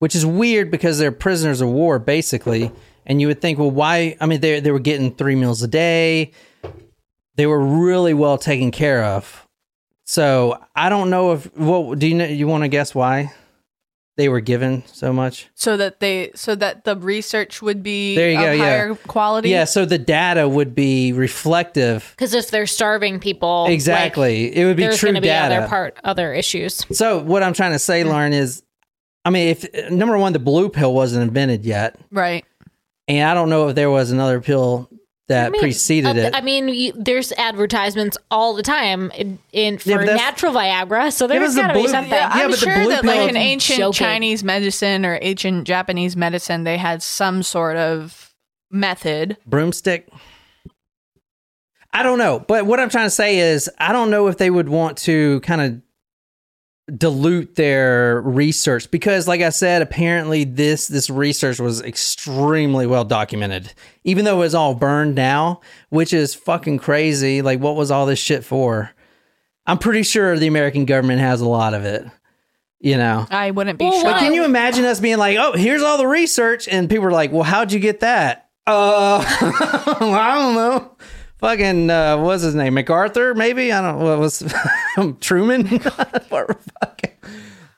[0.00, 2.72] which is weird because they're prisoners of war, basically.
[3.06, 4.16] And you would think, well, why?
[4.20, 6.32] I mean, they they were getting three meals a day.
[7.36, 9.46] They were really well taken care of.
[10.04, 11.54] So I don't know if.
[11.56, 12.26] Well, do you know?
[12.26, 13.32] You want to guess why
[14.16, 15.48] they were given so much?
[15.54, 18.94] So that they so that the research would be There you of go, yeah.
[19.08, 19.48] quality.
[19.48, 19.64] Yeah.
[19.64, 24.54] So the data would be reflective Because if they're starving people, like, Exactly.
[24.54, 25.56] it would be there's true going to be data.
[25.56, 26.84] other part other issues.
[26.96, 28.62] so what I'm trying to say, Lauren, is
[29.24, 32.44] I mean, if number one, the blue pill wasn't invented yet, Right.
[33.08, 34.90] and I don't know if there was another pill
[35.28, 36.34] that I mean, preceded uh, it.
[36.34, 41.24] I mean, you, there's advertisements all the time in, in for Yeah, natural Viagra, so
[41.24, 42.12] Yeah, there's but the got to be blue- something.
[42.12, 43.92] Yeah, I'm but the sure blue that pill- like in ancient Joking.
[44.06, 48.34] Chinese medicine or ancient Japanese medicine, they had some sort of
[48.70, 49.36] method.
[49.46, 50.08] Broomstick.
[51.92, 54.50] I don't know, but what I'm trying to say is, I don't know if they
[54.50, 55.80] would want to kind of
[56.98, 63.72] dilute their research because like i said apparently this this research was extremely well documented
[64.04, 67.40] even though it was all burned now which is fucking crazy.
[67.40, 68.90] Like what was all this shit for?
[69.66, 72.06] I'm pretty sure the american government has a lot of it
[72.80, 73.26] you know?
[73.30, 74.04] I wouldn't be Well, shocked.
[74.04, 77.10] but can you imagine us being like oh here's all the research and people are
[77.12, 78.50] like well how'd you get that?
[78.66, 79.24] Uh
[80.00, 80.96] i don't know
[81.44, 84.42] fucking uh what's his name macarthur maybe i don't know what was
[85.20, 85.66] truman
[86.28, 87.10] What fucking-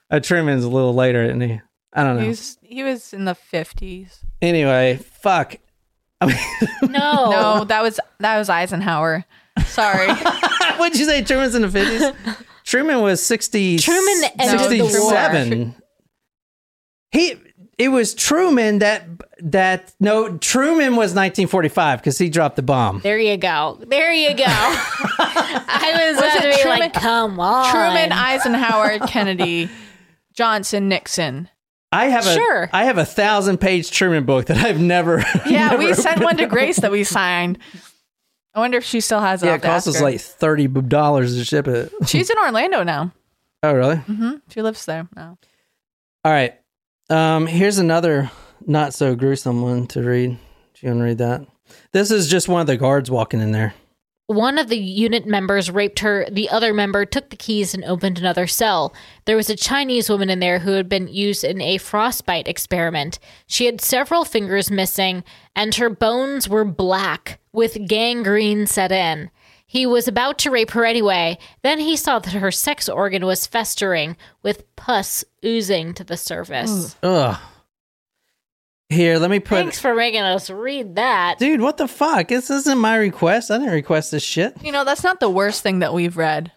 [0.09, 1.59] Uh, Truman's a little later, isn't he?
[1.91, 2.21] I don't know.
[2.21, 4.23] He was he was in the fifties.
[4.41, 5.57] Anyway, fuck.
[6.21, 6.37] I mean,
[6.91, 7.29] No.
[7.29, 9.25] No, that was that was Eisenhower.
[9.65, 10.07] Sorry.
[10.77, 11.23] what'd you say?
[11.23, 12.11] Truman's in the fifties.
[12.63, 13.77] Truman was sixty.
[13.79, 14.89] Truman ended the war.
[14.91, 15.75] sixty-seven.
[17.11, 17.35] He.
[17.77, 19.05] It was Truman that
[19.41, 22.99] that no Truman was 1945 because he dropped the bomb.
[23.01, 23.79] There you go.
[23.87, 24.43] There you go.
[24.47, 27.71] I was, about it to be Truman- like, come on.
[27.71, 29.69] Truman, Eisenhower, Kennedy,
[30.33, 31.49] Johnson, Nixon.
[31.91, 32.69] I have a Sure.
[32.73, 35.23] I have a thousand page Truman book that I've never.
[35.45, 36.45] Yeah, we sent one to.
[36.47, 37.59] Grace that we signed.
[38.53, 39.45] I wonder if she still has it.
[39.45, 41.91] Yeah, it have to cost ask us like thirty dollars to ship it.
[42.07, 43.13] She's in Orlando now.
[43.63, 43.95] Oh, really?
[43.97, 45.37] hmm She lives there now.
[46.25, 46.55] All right.
[47.09, 48.29] Um, here's another
[48.65, 50.31] not so gruesome one to read.
[50.31, 51.45] Do you want to read that?
[51.91, 53.73] This is just one of the guards walking in there.
[54.27, 56.27] One of the unit members raped her.
[56.29, 58.93] The other member took the keys and opened another cell.
[59.23, 63.19] There was a Chinese woman in there who had been used in a frostbite experiment.
[63.47, 65.23] She had several fingers missing,
[65.55, 69.31] and her bones were black, with gangrene set in.
[69.65, 71.37] He was about to rape her anyway.
[71.61, 76.97] Then he saw that her sex organ was festering, with pus oozing to the surface.
[77.01, 77.37] Ugh.
[78.89, 79.55] Here, let me put.
[79.57, 81.39] Thanks for making us read that.
[81.39, 82.29] Dude, what the fuck?
[82.29, 83.51] This isn't my request.
[83.51, 84.53] I didn't request this shit.
[84.63, 86.51] You know, that's not the worst thing that we've read.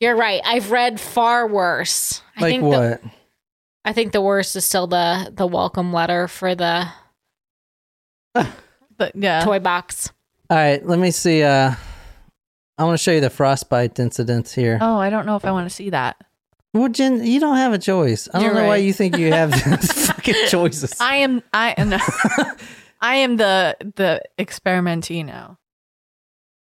[0.00, 0.42] You're right.
[0.44, 2.22] I've read far worse.
[2.36, 3.02] I Like think the- what?
[3.82, 6.86] I think the worst is still the the welcome letter for the
[8.34, 9.42] But yeah.
[9.44, 10.12] toy box.
[10.50, 11.42] All right, let me see.
[11.42, 11.74] Uh,
[12.76, 14.78] I want to show you the frostbite incidents here.
[14.80, 16.16] Oh, I don't know if I want to see that.
[16.74, 18.28] Well, Jen, you don't have a choice.
[18.34, 19.50] I don't You're know why you think you have
[20.20, 20.94] fucking choices.
[21.00, 21.98] I am I no.
[23.00, 25.56] I am the the experimentino.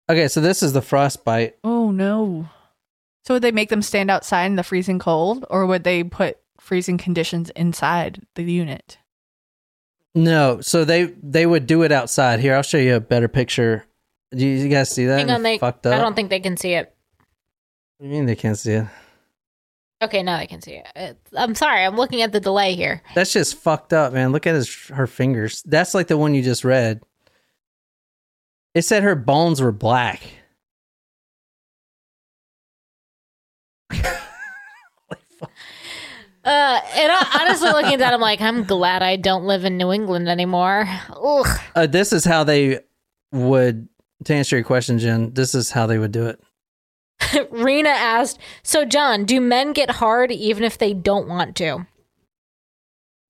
[0.09, 1.57] Okay, so this is the frostbite.
[1.65, 2.49] Oh no.
[3.25, 6.39] So would they make them stand outside in the freezing cold or would they put
[6.59, 8.99] freezing conditions inside the unit?
[10.15, 12.41] No, so they they would do it outside.
[12.41, 13.87] Here, I'll show you a better picture.
[14.33, 15.19] Do you, you guys see that?
[15.19, 15.59] Hang on, they.
[15.59, 15.95] fucked up.
[15.95, 16.95] I don't think they can see it.
[17.99, 18.87] What do you mean they can't see it?
[20.03, 21.19] Okay, now I can see it.
[21.37, 21.85] I'm sorry.
[21.85, 23.03] I'm looking at the delay here.
[23.15, 24.33] That's just fucked up, man.
[24.33, 25.63] Look at his her fingers.
[25.65, 27.03] That's like the one you just read.
[28.75, 30.23] It said her bones were black.
[36.43, 39.77] Uh, and I, honestly, looking at that, I'm like, I'm glad I don't live in
[39.77, 40.89] New England anymore.
[41.11, 41.61] Ugh.
[41.77, 42.81] Uh, this is how they
[43.31, 43.89] would
[44.25, 45.35] to answer your question, Jen.
[45.35, 46.41] This is how they would do it.
[47.51, 51.87] Rena asked, "So, John, do men get hard even if they don't want to?"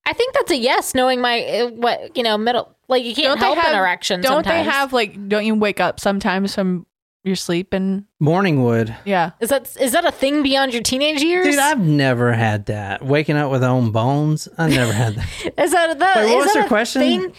[0.05, 0.95] I think that's a yes.
[0.95, 4.21] Knowing my uh, what you know, middle like you can't Don't help have- an erection.
[4.21, 6.85] Don't they have like don't you wake up sometimes from
[7.23, 8.95] your sleep and Morning wood.
[9.05, 9.31] yeah.
[9.39, 11.45] Is that is that a thing beyond your teenage years?
[11.45, 13.05] Dude, I've never had that.
[13.05, 14.47] Waking up with own bones.
[14.57, 15.27] I never had that.
[15.59, 16.15] Is that that?
[16.15, 17.01] Wait, what is was that your a question?
[17.01, 17.33] thing?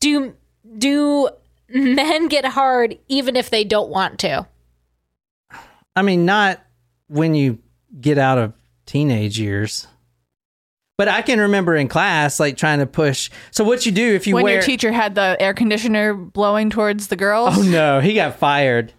[0.00, 0.34] Do
[0.76, 1.28] do
[1.68, 4.48] men get hard even if they don't want to?
[5.98, 6.60] I mean, not
[7.08, 7.58] when you
[8.00, 8.52] get out of
[8.86, 9.86] teenage years.
[10.96, 13.30] But I can remember in class, like trying to push.
[13.52, 14.54] So what you do if you when wear?
[14.54, 17.56] your teacher had the air conditioner blowing towards the girls.
[17.56, 18.92] oh no, he got fired.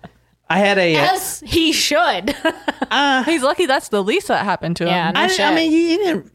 [0.49, 0.95] I had a.
[0.95, 2.35] uh, Yes, he should.
[2.91, 4.89] uh, He's lucky that's the least that happened to him.
[4.89, 5.37] Yeah, no I.
[5.39, 6.31] I mean, he didn't.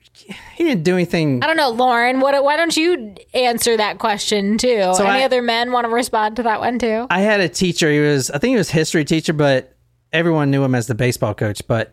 [0.55, 1.43] He didn't do anything.
[1.43, 2.21] I don't know, Lauren.
[2.21, 2.43] What?
[2.45, 4.93] Why don't you answer that question too?
[4.95, 7.07] So Any I- other men want to respond to that one too?
[7.11, 7.91] I had a teacher.
[7.91, 9.74] He was, I think he was history teacher, but
[10.15, 11.61] everyone knew him as the baseball coach.
[11.67, 11.93] But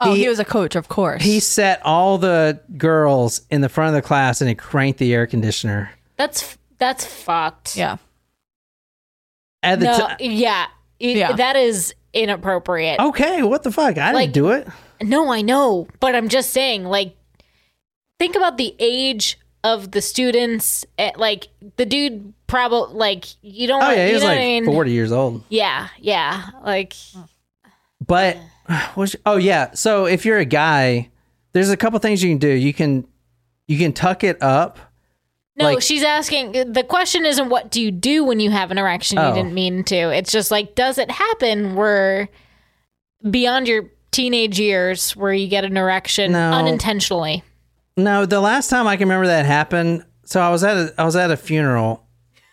[0.00, 1.22] Oh, he, He- was a coach, of course.
[1.22, 5.14] he set all the girls in the front of the class and he cranked the
[5.14, 5.90] air conditioner.
[6.16, 7.76] That's that's fucked.
[7.76, 7.96] yeah.
[9.62, 10.08] At the No.
[10.18, 10.66] ti- yeah.
[11.00, 11.32] It- Yeah.
[11.32, 13.00] That is inappropriate.
[13.00, 13.98] okay, what the fuck?
[13.98, 14.68] I Like- didn't do it.
[15.02, 17.16] No, I know, but I'm just saying, like,
[18.18, 20.84] think about the age of the students.
[20.98, 23.82] eh, Like, the dude probably, like, you don't.
[23.82, 24.66] Oh yeah, he was like I mean?
[24.66, 25.42] forty years old.
[25.48, 26.42] Yeah, yeah.
[26.64, 26.94] Like,
[28.06, 28.36] But
[28.96, 31.10] was oh yeah, so if you're a guy,
[31.52, 32.48] there's a couple things you can do.
[32.48, 33.06] You can
[33.66, 34.78] you can tuck it up.
[35.56, 36.72] no, Like- she's asking.
[36.72, 39.18] The question isn't what do you do when you have an erection?
[39.18, 39.28] Oh.
[39.28, 39.96] You didn't mean to.
[40.10, 42.28] It's just like, does it happen where
[43.28, 46.52] beyond your teenage years where you get an erection No.
[46.52, 47.42] unintentionally?
[47.96, 50.04] No, the last time I can remember that happened.
[50.24, 52.04] So I was at a I was at a funeral,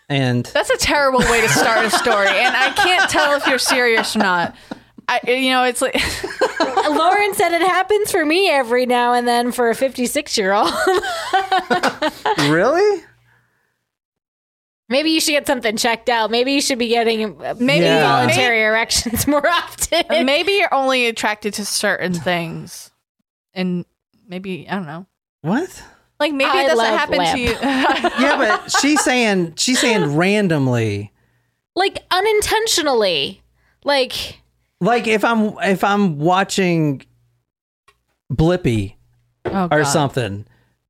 [0.08, 3.58] and That's a terrible way to start a story, and I can't tell if you're
[3.58, 4.54] serious or not.
[5.08, 5.94] I, you know, it's like
[6.88, 10.72] Lauren said it happens for me every now and then for a 56 year old.
[12.38, 13.02] really,
[14.88, 16.30] Maybe you should get something checked out.
[16.30, 18.02] Maybe you should be getting maybe Yeah.
[18.06, 20.04] voluntary erections more often.
[20.26, 22.90] maybe you're only attracted to certain things.
[23.54, 23.84] and
[24.28, 25.06] maybe I don't know.
[25.40, 25.82] What?
[26.20, 27.36] Like maybe I it doesn't happen lamp.
[27.36, 27.50] to you.
[27.62, 31.10] Yeah, but she's saying she's saying randomly.
[31.74, 33.42] Like unintentionally.
[33.84, 34.40] Like
[34.82, 37.02] Like if I'm if I'm watching
[38.32, 38.94] Blippi
[39.44, 39.84] Oh, or God.
[39.84, 40.46] something,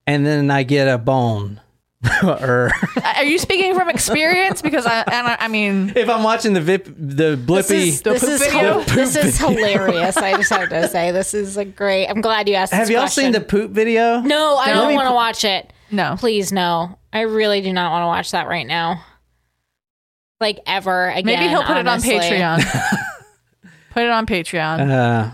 [0.06, 1.60] and then I get a bone,
[2.22, 4.60] or uh, Are you speaking from experience?
[4.62, 7.88] Because I, I, I mean, if I'm watching the Vip the this Blippi.
[7.88, 8.60] is, The this poop is, video?
[8.80, 10.16] hil- this is hilarious.
[10.18, 12.06] I just have to say this is a great.
[12.08, 12.72] I'm glad you asked.
[12.72, 13.24] have this y'all question.
[13.24, 14.20] seen the poop video?
[14.20, 15.72] No, I Let don't want to watch it.
[15.90, 16.16] no.
[16.18, 16.98] Please, no.
[17.12, 19.02] I really do not want to watch that right now.
[20.40, 21.24] Like ever again.
[21.26, 22.14] Maybe he'll put honestly.
[22.16, 22.98] it on Patreon.
[23.92, 25.30] Put it on Patreon, Uh,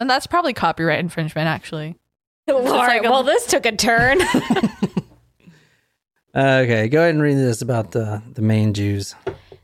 [0.00, 1.96] and that's probably copyright infringement, actually.
[2.48, 3.02] All right.
[3.02, 4.18] like a- well, this took a turn.
[6.34, 9.14] okay, go ahead and read this about the the main Jews.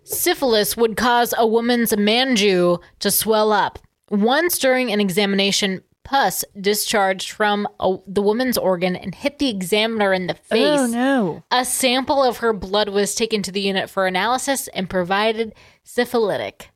[0.04, 3.78] Syphilis would cause a woman's manju to swell up.
[4.10, 10.12] Once during an examination, pus discharged from a, the woman's organ and hit the examiner
[10.12, 10.78] in the face.
[10.78, 11.42] Oh no!
[11.50, 15.54] A sample of her blood was taken to the unit for analysis and provided
[15.84, 16.68] syphilitic.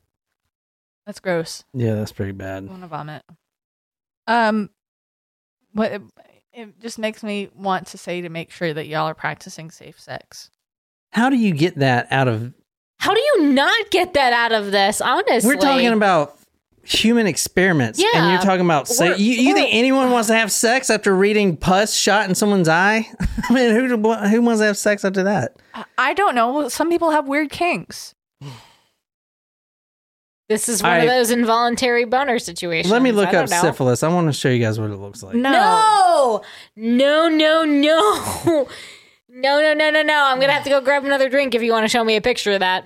[1.09, 1.63] That's gross.
[1.73, 2.65] Yeah, that's pretty bad.
[2.65, 3.23] I want to vomit.
[4.27, 4.69] Um,
[5.73, 6.01] what it,
[6.53, 9.99] it just makes me want to say to make sure that y'all are practicing safe
[9.99, 10.51] sex.
[11.11, 12.53] How do you get that out of?
[12.99, 15.01] How do you not get that out of this?
[15.01, 16.37] Honestly, We're talking about
[16.83, 18.87] human experiments, and you're talking about.
[18.87, 22.69] Se- you you think anyone wants to have sex after reading pus shot in someone's
[22.69, 23.07] eye?
[23.49, 25.57] I mean, who who wants to have sex after that?
[25.73, 26.69] I- I don't know.
[26.69, 28.13] Some people have weird kinks.
[30.49, 32.91] This is one I- of those involuntary boner situations.
[32.91, 33.61] Let me look up know.
[33.61, 34.01] syphilis.
[34.03, 35.35] I want to show you guys what it looks like.
[35.35, 36.41] No,
[36.75, 37.65] no, no, no,
[39.29, 40.23] no, no, no, no, no.
[40.25, 42.21] I'm gonna have to go grab another drink if you want to show me a
[42.21, 42.83] picture of that.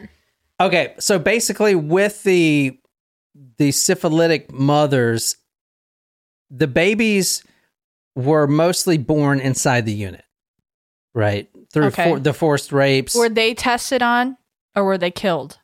[0.60, 2.78] Okay, so basically, with the
[3.58, 5.38] the syphilitic mothers,
[6.52, 7.44] the babies
[8.16, 10.24] were mostly born inside the unit,
[11.16, 11.50] right?
[11.72, 12.12] Through Okay.
[12.12, 13.16] for, the forced rapes.
[13.16, 14.38] Were they tested on,
[14.76, 15.58] or were they killed?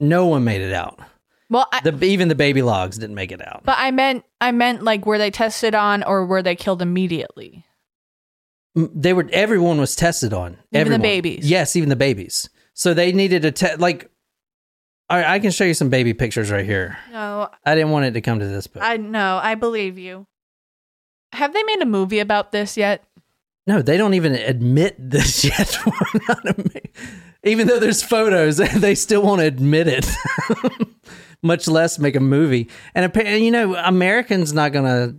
[0.00, 0.98] No one made it out.
[1.50, 3.62] Well, I, The even the baby logs didn't make it out.
[3.64, 7.64] but I meant, I meant like, were they tested on, or were they killed immediately?
[8.74, 10.58] They were everyone was tested on.
[10.72, 11.48] Even the babies?
[11.50, 12.48] Yes, even the babies.
[12.74, 13.80] So they needed to test.
[13.80, 14.10] Like,
[15.10, 16.98] all right, I can show you some baby pictures right here.
[17.10, 20.26] No, I didn't want it to come to this, but I no, I believe you.
[21.32, 23.02] Have they made a movie about this yet?
[23.68, 25.76] No, they don't even admit this yet.
[25.84, 26.90] We're not admi-
[27.44, 30.08] even though there's photos, they still won't admit it.
[31.42, 32.70] Much less make a movie.
[32.94, 35.14] And apparently, you know, Americans not gonna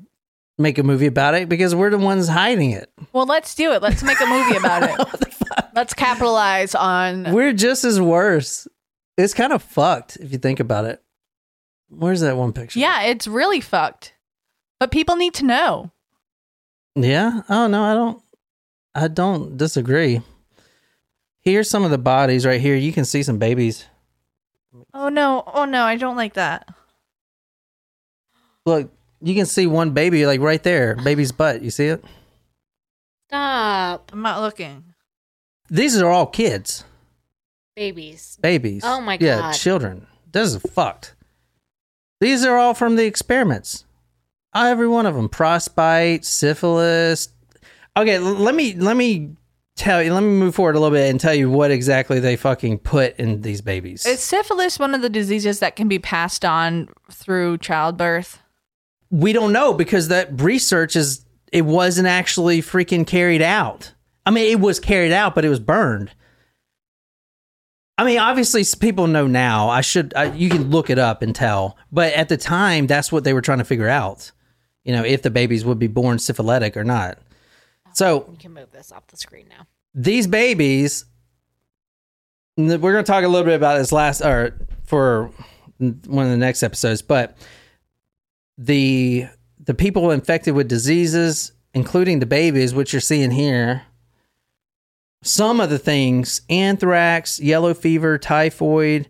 [0.57, 2.91] make a movie about it because we're the ones hiding it.
[3.13, 3.83] Well, let's do it.
[3.83, 5.29] Let's make a movie about it.
[5.75, 7.31] Let's capitalize on.
[7.31, 8.67] We're just as worse.
[9.15, 11.01] It's kind of fucked if you think about it.
[11.87, 12.79] Where's that one picture?
[12.79, 14.13] Yeah, it's really fucked.
[14.79, 15.91] But people need to know.
[16.95, 17.43] Yeah.
[17.47, 18.21] Oh no, I don't.
[18.99, 20.21] I don't disagree.
[21.41, 22.75] Here's some of the bodies right here.
[22.75, 23.85] You can see some babies.
[24.93, 25.43] Oh no!
[25.47, 25.83] Oh no!
[25.83, 26.67] I don't like that.
[28.65, 28.91] Look,
[29.21, 31.61] you can see one baby like right there, baby's butt.
[31.61, 32.03] You see it?
[33.29, 34.83] Stop, I'm not looking.
[35.69, 36.83] These are all kids,
[37.75, 38.37] babies.
[38.41, 38.81] babies.
[38.83, 39.47] Oh my Yeah, God.
[39.47, 40.07] Yeah, children.
[40.31, 41.15] This is fucked.
[42.19, 43.85] These are all from the experiments.
[44.53, 47.29] Every one of them: frostbite, syphilis.
[47.99, 49.35] Okay, let me let me
[49.75, 50.13] tell you.
[50.13, 53.17] Let me move forward a little bit and tell you what exactly they fucking put
[53.17, 54.05] in these babies.
[54.05, 58.41] Is syphilis one of the diseases that can be passed on through childbirth?
[59.09, 63.93] we don't know because that research is it wasn't actually freaking carried out.
[64.25, 66.11] I mean, it was carried out, but it was burned.
[67.97, 69.69] I mean, obviously, people know now.
[69.69, 73.11] I should I, you can look it up and tell, but at the time, that's
[73.11, 74.31] what they were trying to figure out.
[74.85, 77.17] You know, if the babies would be born syphilitic or not.
[77.93, 79.67] So we can move this off the screen now.
[79.93, 81.05] these babies
[82.57, 85.31] we're going to talk a little bit about this last or for
[85.77, 87.37] one of the next episodes but
[88.57, 89.27] the
[89.63, 93.83] the people infected with diseases including the babies which you're seeing here
[95.23, 99.07] some of the things anthrax yellow fever typhoid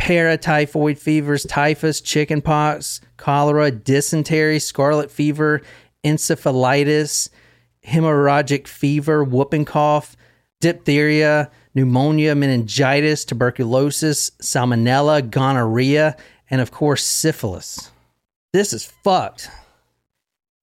[0.00, 5.60] paratyphoid fevers typhus chickenpox cholera dysentery scarlet fever
[6.04, 7.28] encephalitis
[7.86, 10.16] hemorrhagic fever, whooping cough,
[10.60, 16.16] diphtheria, pneumonia, meningitis, tuberculosis, salmonella, gonorrhea,
[16.50, 17.90] and of course, syphilis.
[18.52, 19.48] This is fucked.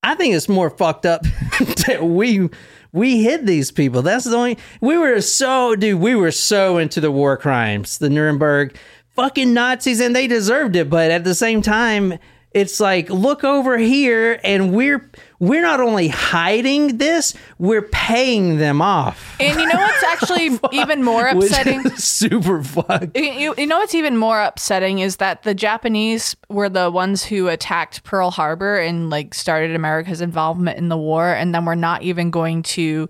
[0.04, 1.24] I think it's more fucked up
[1.88, 2.50] that we
[2.94, 4.02] we hid these people.
[4.02, 8.10] That's the only we were so dude, we were so into the war crimes, the
[8.10, 8.78] Nuremberg
[9.16, 10.90] fucking Nazis, and they deserved it.
[10.90, 12.20] But at the same time,
[12.52, 18.82] It's like look over here, and we're we're not only hiding this, we're paying them
[18.82, 19.36] off.
[19.40, 21.88] And you know what's actually even more upsetting?
[21.98, 23.16] super fucked.
[23.18, 27.48] You- you know what's even more upsetting is that the Japanese were the ones who
[27.50, 32.02] attacked Pearl Harbor and like started America's involvement in the war, and then we're not
[32.02, 33.08] even going to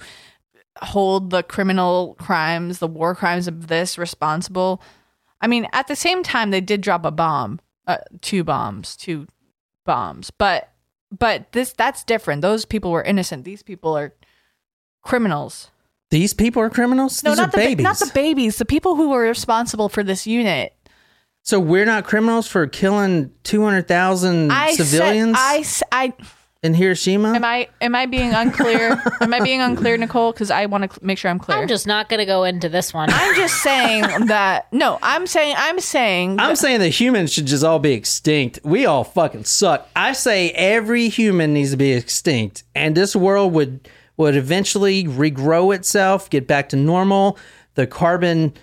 [0.82, 4.82] hold the criminal crimes, the war crimes of this responsible.
[5.42, 9.28] I mean, at the same time, they did drop a bomb, uh, two bombs, two
[9.86, 10.72] bombs, but
[11.12, 12.42] but this that's different.
[12.42, 13.46] Those people were innocent.
[13.46, 14.14] These people are
[15.02, 15.72] criminals.
[16.10, 17.24] These people are criminals.
[17.24, 17.84] No, These not the babies.
[17.84, 18.58] not the babies.
[18.58, 20.74] The people who were responsible for this unit.
[21.44, 26.14] so we're not criminals for killing two hundred thousand civilians Said, I, I
[26.64, 27.34] in Hiroshima.
[27.34, 29.02] am I am I being unclear?
[29.22, 30.32] am I being unclear, Nicole?
[30.32, 31.58] Because I want to cl- make sure I'm clear.
[31.58, 33.10] I'm just not going to go into this one.
[33.12, 34.72] I'm just saying that.
[34.74, 36.40] No, I'm saying I'm saying.
[36.40, 38.60] I'm saying that humans should just all be extinct.
[38.64, 39.88] We all fucking suck.
[39.96, 43.88] I say every human needs to be extinct, and this world would
[44.18, 47.38] would eventually regrow itself, get back to normal.
[47.76, 48.54] The carbon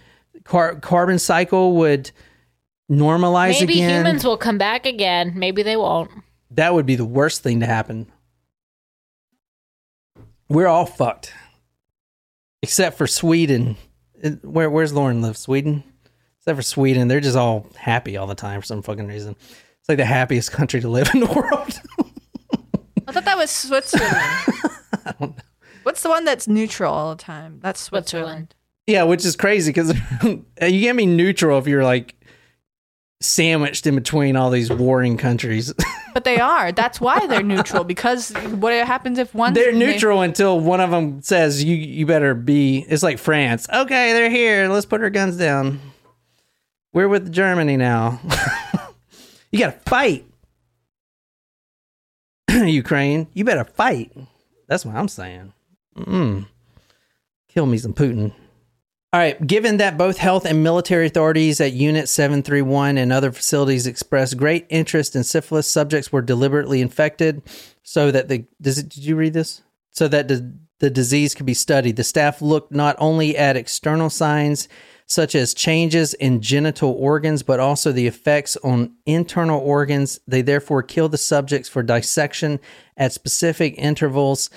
[0.42, 2.11] car, carbon cycle would
[2.90, 4.05] normalize Maybe again.
[4.05, 5.32] humans will come back again.
[5.36, 6.11] Maybe they won't.
[6.55, 8.07] That would be the worst thing to happen.
[10.48, 11.32] We're all fucked,
[12.62, 13.76] except for Sweden.
[14.42, 15.36] Where where's Lauren live?
[15.36, 15.84] Sweden.
[16.38, 19.34] Except for Sweden, they're just all happy all the time for some fucking reason.
[19.80, 21.80] It's like the happiest country to live in the world.
[23.09, 25.34] I thought that was Switzerland.
[25.82, 27.61] What's the one that's neutral all the time?
[27.62, 28.55] That's Switzerland.
[28.86, 32.14] yeah, which is crazy because you can't be neutral if you're like
[33.20, 35.72] sandwiched in between all these warring countries.
[36.14, 36.70] But they are.
[36.70, 37.82] That's why they're neutral.
[37.82, 39.52] Because what happens if one?
[39.52, 42.86] they're neutral until one of them says you you better be.
[42.88, 43.66] It's like France.
[43.68, 44.68] Okay, they're here.
[44.68, 45.80] Let's put our guns down.
[46.92, 48.20] We're with Germany now.
[49.50, 50.24] you gotta fight,
[52.52, 53.26] Ukraine.
[53.34, 54.16] You better fight.
[54.68, 55.52] That's what I'm saying.
[55.96, 56.46] Mm.
[57.48, 58.32] Kill me some Putin.
[59.14, 59.46] All right.
[59.46, 64.66] Given that both health and military authorities at Unit 731 and other facilities expressed great
[64.70, 67.40] interest in syphilis, subjects were deliberately infected
[67.84, 68.44] so that the.
[68.60, 69.62] Does it, did you read this?
[69.90, 71.94] So that the, the disease could be studied.
[71.94, 74.66] The staff looked not only at external signs
[75.06, 80.18] such as changes in genital organs, but also the effects on internal organs.
[80.26, 82.58] They therefore killed the subjects for dissection
[82.96, 84.50] at specific intervals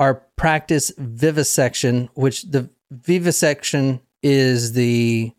[0.00, 5.32] are practice vivisection, which the vivisection is the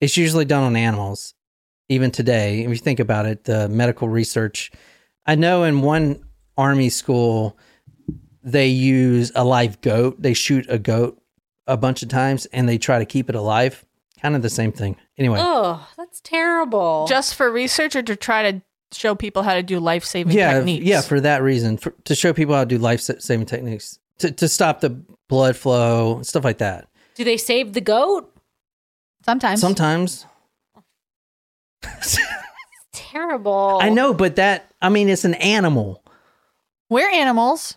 [0.00, 1.34] it's usually done on animals.
[1.88, 4.70] Even today, if you think about it, the medical research.
[5.26, 6.24] I know in one
[6.56, 7.56] army school
[8.42, 10.20] they use a live goat.
[10.20, 11.20] They shoot a goat
[11.66, 13.84] a bunch of times and they try to keep it alive.
[14.20, 14.96] Kind of the same thing.
[15.18, 17.06] Anyway, Oh, that's terrible.
[17.08, 20.54] just for research or to try to show people how to do life saving yeah,
[20.54, 20.84] techniques.
[20.86, 24.30] yeah, for that reason, for, to show people how to do life saving techniques, to
[24.32, 24.90] to stop the
[25.28, 26.88] blood flow, stuff like that.
[27.14, 28.28] Do they save the goat?
[29.24, 29.60] sometimes.
[29.60, 30.26] Sometimes
[32.92, 33.78] Terrible.
[33.80, 36.02] I know, but that I mean, it's an animal.
[36.88, 37.76] We're animals.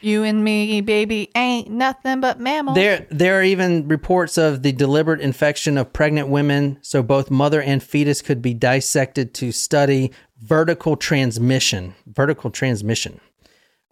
[0.00, 2.74] You and me, baby, ain't nothing but mammals.
[2.74, 7.62] There, there are even reports of the deliberate infection of pregnant women, so both mother
[7.62, 10.10] and fetus could be dissected to study
[10.40, 11.94] vertical transmission.
[12.06, 13.20] Vertical transmission.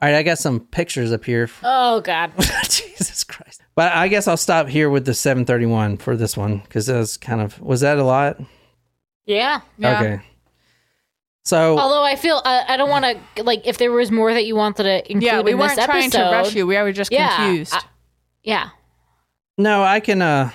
[0.03, 1.49] All right, I got some pictures up here.
[1.63, 2.33] Oh God.
[2.65, 3.63] Jesus Christ!
[3.81, 7.17] But I guess I'll stop here with the 731 for this one because that was
[7.17, 8.37] kind of was that a lot?
[9.25, 9.63] Yeah.
[9.79, 10.01] Yeah.
[10.03, 10.21] Okay.
[11.45, 14.45] So Although I feel I, I don't want to like if there was more that
[14.45, 16.25] you wanted to include Yeah, we in weren't this trying episode.
[16.31, 16.67] to rush you.
[16.67, 17.73] We were just Yeah, confused.
[17.73, 17.83] I-
[18.43, 18.69] Yeah.
[19.57, 20.21] no, I can.
[20.21, 20.51] uh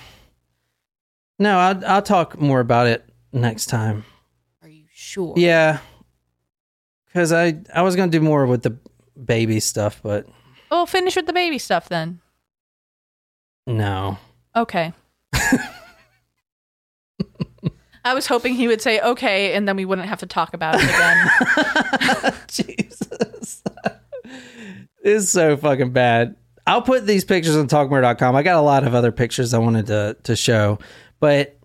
[1.39, 4.05] No, I'll I'll talk more about it next time.
[4.61, 5.33] Are you sure?
[5.35, 5.79] Yeah,
[7.07, 8.77] because I I was gonna do more with the
[9.17, 10.27] baby stuff, but
[10.69, 12.19] We'll finish with the baby stuff then.
[13.65, 14.17] No.
[14.55, 14.93] Okay.
[18.05, 20.75] I was hoping he would say okay, and then we wouldn't have to talk about
[20.77, 22.33] it again.
[22.47, 23.63] Jesus,
[25.03, 26.35] is so fucking bad.
[26.67, 28.35] I'll put these pictures on talkmore.com.
[28.35, 30.77] I got a lot of other pictures I wanted to to show,
[31.19, 31.57] but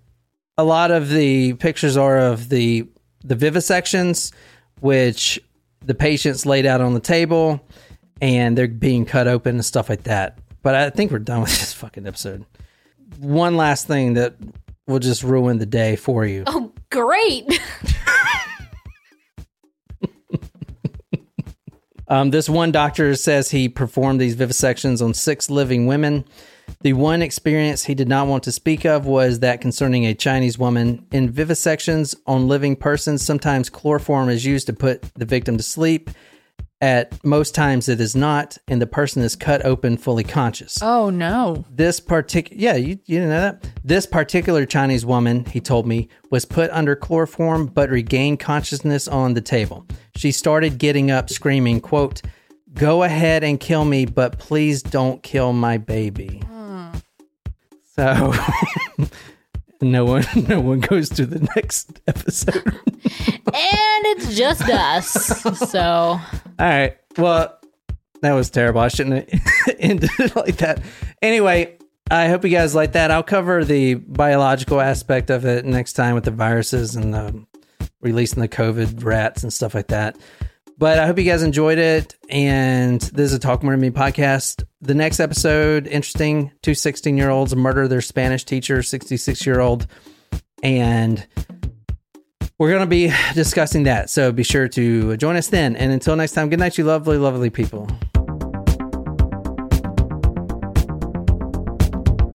[0.56, 2.88] a lot of the pictures are of the
[3.22, 4.32] the vivisections,
[4.80, 5.38] which
[5.84, 7.60] the patients laid out on the table,
[8.22, 10.38] and they're being cut open and stuff like that.
[10.62, 12.44] But I think we're done with this fucking episode.
[13.18, 14.34] One last thing that
[14.86, 16.44] will just ruin the day for you.
[16.46, 17.60] Oh, great.
[22.10, 26.24] Um, this one doctor says he performed these vivisections on six living women.
[26.80, 30.58] The one experience he did not want to speak of was that concerning a Chinese
[30.58, 31.06] woman.
[31.12, 36.10] In vivisections on living persons, sometimes chloroform is used to put the victim to sleep.
[36.82, 40.78] At most times, it is not, and the person is cut open fully conscious.
[40.80, 41.66] Oh no.
[41.70, 43.70] This particular, yeah, you, you didn't know that?
[43.84, 49.34] This particular Chinese woman, he told me, was put under chloroform but regained consciousness on
[49.34, 49.86] the table.
[50.16, 52.22] She started getting up, screaming, quote,
[52.72, 56.40] Go ahead and kill me, but please don't kill my baby.
[57.96, 58.32] So
[59.80, 62.64] no one no one goes to the next episode.
[62.64, 65.10] and it's just us.
[65.70, 66.20] So All
[66.58, 66.96] right.
[67.16, 67.58] Well,
[68.22, 68.80] that was terrible.
[68.80, 70.82] I shouldn't have ended it like that.
[71.22, 71.78] Anyway,
[72.10, 73.10] I hope you guys like that.
[73.10, 77.46] I'll cover the biological aspect of it next time with the viruses and the
[78.00, 80.16] releasing the COVID rats and stuff like that.
[80.80, 82.16] But I hope you guys enjoyed it.
[82.30, 84.64] And this is a Talk More to Me podcast.
[84.80, 86.52] The next episode, interesting.
[86.62, 89.86] Two 16 year olds murder their Spanish teacher, 66 year old.
[90.62, 91.26] And
[92.58, 94.08] we're going to be discussing that.
[94.08, 95.76] So be sure to join us then.
[95.76, 97.86] And until next time, good night, you lovely, lovely people.